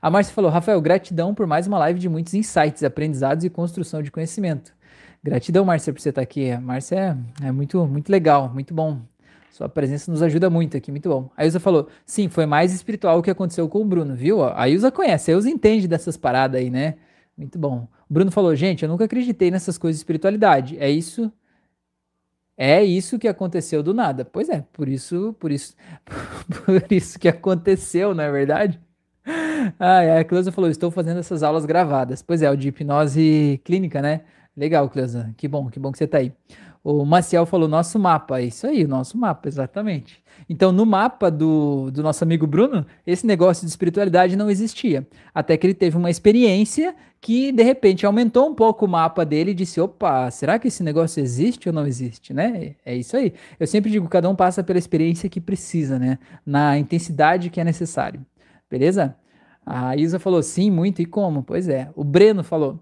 [0.00, 4.02] A Márcia falou: Rafael, gratidão por mais uma live de muitos insights, aprendizados e construção
[4.02, 4.72] de conhecimento.
[5.22, 6.50] Gratidão, Márcia, por você estar aqui.
[6.50, 9.02] A Márcia é, é muito, muito legal, muito bom.
[9.50, 11.30] Sua presença nos ajuda muito aqui, muito bom.
[11.36, 14.42] A Ilza falou: sim, foi mais espiritual o que aconteceu com o Bruno, viu?
[14.42, 16.96] A Ilza conhece, a Ilza entende dessas paradas aí, né?
[17.36, 17.86] Muito bom.
[18.08, 20.78] O Bruno falou: gente, eu nunca acreditei nessas coisas de espiritualidade.
[20.78, 21.30] É isso.
[22.56, 24.24] É isso que aconteceu do nada.
[24.24, 25.74] Pois é, por isso, por isso,
[26.64, 28.80] por isso que aconteceu, não é verdade?
[29.78, 32.22] Ah, a Cleusa falou: estou fazendo essas aulas gravadas.
[32.22, 34.22] Pois é, o de hipnose clínica, né?
[34.60, 35.32] Legal, Cleusa.
[35.38, 36.34] Que bom, que bom que você está aí.
[36.84, 38.40] O Maciel falou nosso mapa.
[38.40, 40.22] É isso aí, o nosso mapa, exatamente.
[40.50, 45.08] Então, no mapa do, do nosso amigo Bruno, esse negócio de espiritualidade não existia.
[45.34, 49.52] Até que ele teve uma experiência que, de repente, aumentou um pouco o mapa dele
[49.52, 52.74] e disse: opa, será que esse negócio existe ou não existe, né?
[52.84, 53.32] É isso aí.
[53.58, 56.18] Eu sempre digo: cada um passa pela experiência que precisa, né?
[56.44, 58.20] Na intensidade que é necessário.
[58.70, 59.16] Beleza?
[59.64, 61.42] A Isa falou sim, muito e como?
[61.42, 61.88] Pois é.
[61.96, 62.78] O Breno falou: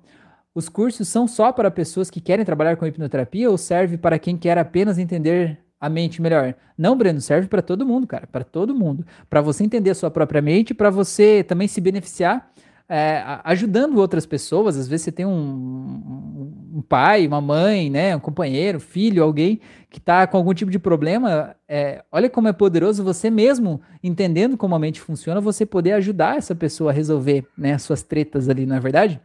[0.58, 4.36] os cursos são só para pessoas que querem trabalhar com hipnoterapia ou serve para quem
[4.36, 6.54] quer apenas entender a mente melhor?
[6.76, 9.06] Não, Breno, serve para todo mundo, cara, para todo mundo.
[9.30, 12.50] Para você entender a sua própria mente, para você também se beneficiar
[12.88, 14.76] é, ajudando outras pessoas.
[14.76, 19.98] Às vezes você tem um, um, pai, uma mãe, né, um companheiro, filho, alguém que
[19.98, 21.54] está com algum tipo de problema.
[21.68, 26.38] É, olha como é poderoso você mesmo entendendo como a mente funciona, você poder ajudar
[26.38, 29.20] essa pessoa a resolver né, as suas tretas ali, não é verdade?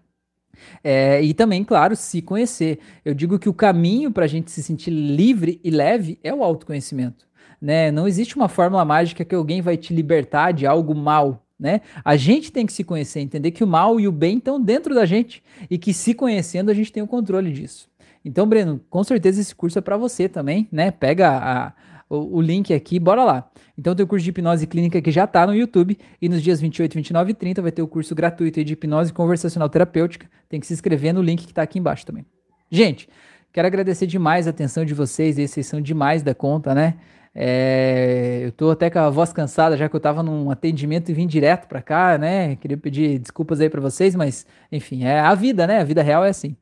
[0.83, 2.79] É, e também, claro, se conhecer.
[3.03, 6.43] Eu digo que o caminho para a gente se sentir livre e leve é o
[6.43, 7.25] autoconhecimento.
[7.61, 7.91] Né?
[7.91, 11.45] Não existe uma fórmula mágica que alguém vai te libertar de algo mal.
[11.59, 11.81] Né?
[12.03, 14.93] A gente tem que se conhecer, entender que o mal e o bem estão dentro
[14.93, 17.87] da gente e que se conhecendo a gente tem o controle disso.
[18.25, 20.91] Então, Breno, com certeza esse curso é para você também, né?
[20.91, 21.73] Pega a,
[22.09, 23.51] o, o, link aqui, bora lá.
[23.77, 26.61] Então tem o curso de hipnose clínica que já está no YouTube e nos dias
[26.61, 30.27] 28, 29 e 30 vai ter o curso gratuito de hipnose conversacional terapêutica.
[30.47, 32.25] Tem que se inscrever no link que está aqui embaixo também.
[32.69, 33.09] Gente,
[33.51, 36.95] quero agradecer demais a atenção de vocês, vocês são demais da conta, né?
[37.35, 41.13] É, eu tô até com a voz cansada, já que eu tava num atendimento e
[41.15, 42.55] vim direto para cá, né?
[42.57, 45.79] Queria pedir desculpas aí para vocês, mas enfim, é a vida, né?
[45.79, 46.55] A vida real é assim.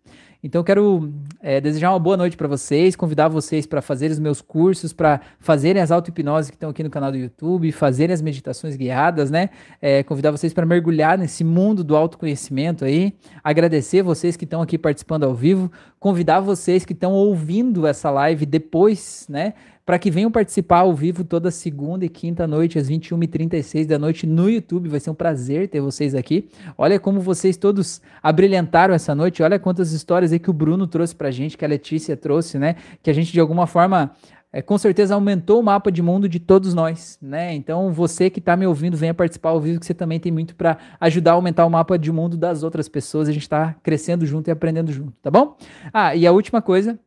[0.43, 4.41] Então, quero é, desejar uma boa noite para vocês, convidar vocês para fazerem os meus
[4.41, 8.75] cursos, para fazerem as auto-hipnoses que estão aqui no canal do YouTube, fazerem as meditações
[8.75, 9.51] guiadas, né?
[9.79, 13.13] É, convidar vocês para mergulhar nesse mundo do autoconhecimento aí.
[13.43, 18.43] Agradecer vocês que estão aqui participando ao vivo, convidar vocês que estão ouvindo essa live
[18.43, 19.53] depois, né?
[19.85, 24.27] Para que venham participar ao vivo toda segunda e quinta noite, às 21h36 da noite,
[24.27, 24.89] no YouTube.
[24.89, 26.49] Vai ser um prazer ter vocês aqui.
[26.77, 29.41] Olha como vocês todos abrilhantaram essa noite.
[29.43, 32.75] Olha quantas histórias aí que o Bruno trouxe pra gente, que a Letícia trouxe, né?
[33.01, 34.11] Que a gente, de alguma forma,
[34.53, 37.53] é, com certeza aumentou o mapa de mundo de todos nós, né?
[37.53, 40.55] Então você que está me ouvindo, venha participar ao vivo, que você também tem muito
[40.55, 43.29] para ajudar a aumentar o mapa de mundo das outras pessoas.
[43.29, 45.57] A gente está crescendo junto e aprendendo junto, tá bom?
[45.93, 46.99] Ah, e a última coisa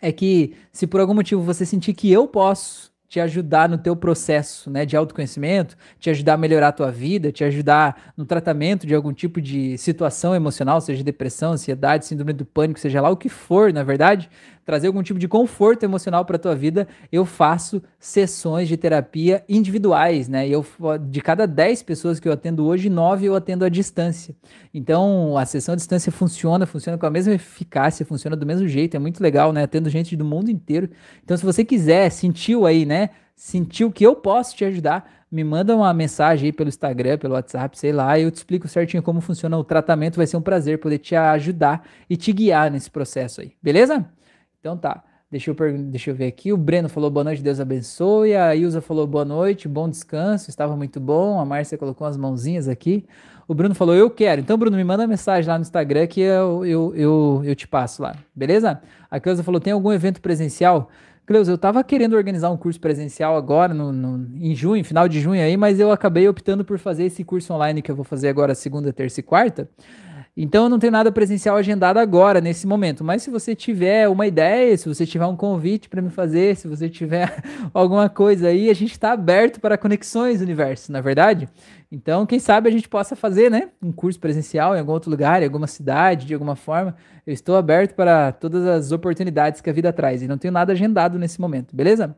[0.00, 3.94] é que se por algum motivo você sentir que eu posso te ajudar no teu
[3.94, 8.86] processo, né, de autoconhecimento, te ajudar a melhorar a tua vida, te ajudar no tratamento
[8.86, 13.16] de algum tipo de situação emocional, seja depressão, ansiedade, síndrome do pânico, seja lá o
[13.16, 14.28] que for, na verdade,
[14.66, 20.28] trazer algum tipo de conforto emocional para tua vida, eu faço sessões de terapia individuais,
[20.28, 20.48] né?
[20.48, 20.66] Eu
[21.08, 24.34] de cada 10 pessoas que eu atendo hoje, 9 eu atendo à distância.
[24.74, 28.96] Então, a sessão à distância funciona, funciona com a mesma eficácia, funciona do mesmo jeito,
[28.96, 29.62] é muito legal, né?
[29.62, 30.90] Atendo gente do mundo inteiro.
[31.22, 33.10] Então, se você quiser, sentiu aí, né?
[33.36, 37.78] Sentiu que eu posso te ajudar, me manda uma mensagem aí pelo Instagram, pelo WhatsApp,
[37.78, 40.16] sei lá, e eu te explico certinho como funciona o tratamento.
[40.16, 44.04] Vai ser um prazer poder te ajudar e te guiar nesse processo aí, beleza?
[44.60, 45.02] Então tá.
[45.28, 46.52] Deixa eu, deixa eu ver aqui.
[46.52, 48.36] O Breno falou boa noite, Deus abençoe.
[48.36, 51.40] A Ilza falou boa noite, bom descanso, estava muito bom.
[51.40, 53.04] A Márcia colocou as mãozinhas aqui.
[53.48, 54.40] O Bruno falou, eu quero.
[54.40, 58.02] Então, Bruno, me manda mensagem lá no Instagram que eu, eu, eu, eu te passo
[58.02, 58.16] lá.
[58.34, 58.80] Beleza?
[59.10, 60.90] A Cleusa falou, tem algum evento presencial?
[61.26, 65.20] Cleusa, eu tava querendo organizar um curso presencial agora, no, no, em junho, final de
[65.20, 68.28] junho aí, mas eu acabei optando por fazer esse curso online que eu vou fazer
[68.28, 69.68] agora segunda, terça e quarta.
[70.36, 73.02] Então eu não tenho nada presencial agendado agora, nesse momento.
[73.02, 76.68] Mas se você tiver uma ideia, se você tiver um convite para me fazer, se
[76.68, 81.48] você tiver alguma coisa aí, a gente está aberto para conexões universo, na é verdade?
[81.90, 83.70] Então, quem sabe a gente possa fazer, né?
[83.82, 86.94] Um curso presencial em algum outro lugar, em alguma cidade, de alguma forma.
[87.26, 90.72] Eu estou aberto para todas as oportunidades que a vida traz e não tenho nada
[90.72, 92.14] agendado nesse momento, beleza?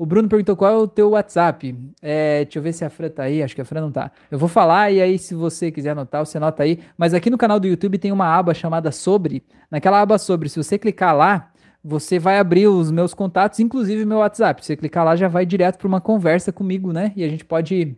[0.00, 1.78] O Bruno perguntou qual é o teu WhatsApp.
[2.00, 3.42] É, deixa eu ver se a Fran tá aí.
[3.42, 4.10] Acho que a Fran não tá.
[4.30, 6.78] Eu vou falar e aí, se você quiser anotar, você anota aí.
[6.96, 9.42] Mas aqui no canal do YouTube tem uma aba chamada Sobre.
[9.70, 11.52] Naquela aba Sobre, se você clicar lá,
[11.84, 14.62] você vai abrir os meus contatos, inclusive meu WhatsApp.
[14.62, 17.12] Se você clicar lá, já vai direto para uma conversa comigo, né?
[17.14, 17.94] E a gente pode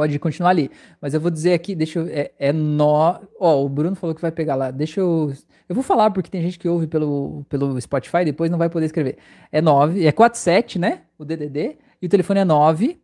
[0.00, 0.70] pode continuar ali.
[0.98, 2.06] Mas eu vou dizer aqui, deixa eu.
[2.08, 3.20] É, é nó.
[3.38, 4.70] Ó, o Bruno falou que vai pegar lá.
[4.70, 5.30] Deixa eu.
[5.68, 8.86] Eu vou falar porque tem gente que ouve pelo, pelo Spotify depois não vai poder
[8.86, 9.18] escrever.
[9.52, 11.02] É 9, é 47, né?
[11.18, 11.76] O DDD.
[12.00, 12.98] E o telefone é 9.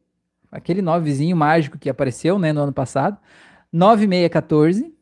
[0.50, 3.18] Aquele 9zinho mágico que apareceu, né, no ano passado.
[3.70, 4.94] 9614.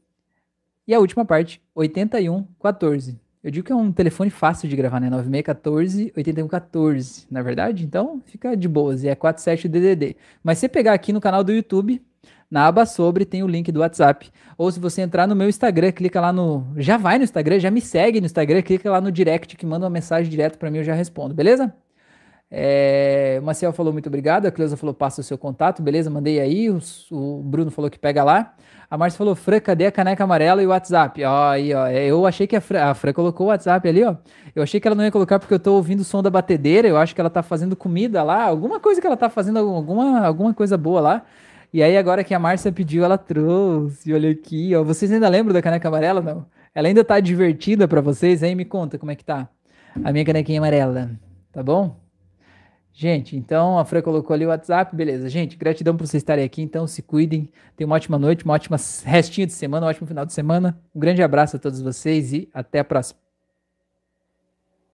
[0.88, 3.20] E a última parte, 8114.
[3.44, 5.10] Eu digo que é um telefone fácil de gravar, né?
[5.10, 7.84] 9614 8114, na verdade.
[7.84, 9.04] Então, fica de boas.
[9.04, 10.16] E é 47 DDD.
[10.42, 12.00] Mas se você pegar aqui no canal do YouTube,
[12.50, 14.30] na aba sobre tem o link do WhatsApp.
[14.56, 16.66] Ou se você entrar no meu Instagram, clica lá no.
[16.78, 19.84] Já vai no Instagram, já me segue no Instagram, clica lá no direct que manda
[19.84, 21.70] uma mensagem direto para mim, eu já respondo, beleza?
[22.50, 26.08] É, o Maciel falou muito obrigado, a Cleusa falou passa o seu contato, beleza?
[26.08, 26.78] Mandei aí, o,
[27.10, 28.54] o Bruno falou que pega lá.
[28.88, 31.24] A Márcia falou, Fran, cadê a caneca amarela e o WhatsApp?
[31.24, 31.86] Ó, aí, ó.
[31.86, 34.14] É, eu achei que a Fran, a Fran colocou o WhatsApp ali, ó.
[34.54, 36.86] Eu achei que ela não ia colocar porque eu tô ouvindo o som da batedeira.
[36.86, 40.24] Eu acho que ela tá fazendo comida lá, alguma coisa que ela tá fazendo, alguma,
[40.24, 41.22] alguma coisa boa lá.
[41.72, 44.12] E aí, agora que a Márcia pediu, ela trouxe.
[44.12, 44.84] Olha aqui, ó.
[44.84, 46.20] Vocês ainda lembram da caneca amarela?
[46.20, 46.46] Não?
[46.72, 48.42] Ela ainda tá divertida para vocês?
[48.44, 49.48] Aí me conta como é que tá
[50.04, 51.10] a minha canequinha amarela.
[51.52, 52.03] Tá bom?
[52.96, 55.28] Gente, então a Fran colocou ali o WhatsApp, beleza.
[55.28, 57.50] Gente, gratidão por vocês estarem aqui, então se cuidem.
[57.76, 60.80] Tenham uma ótima noite, uma ótima restinha de semana, um ótimo final de semana.
[60.94, 63.23] Um grande abraço a todos vocês e até a próxima.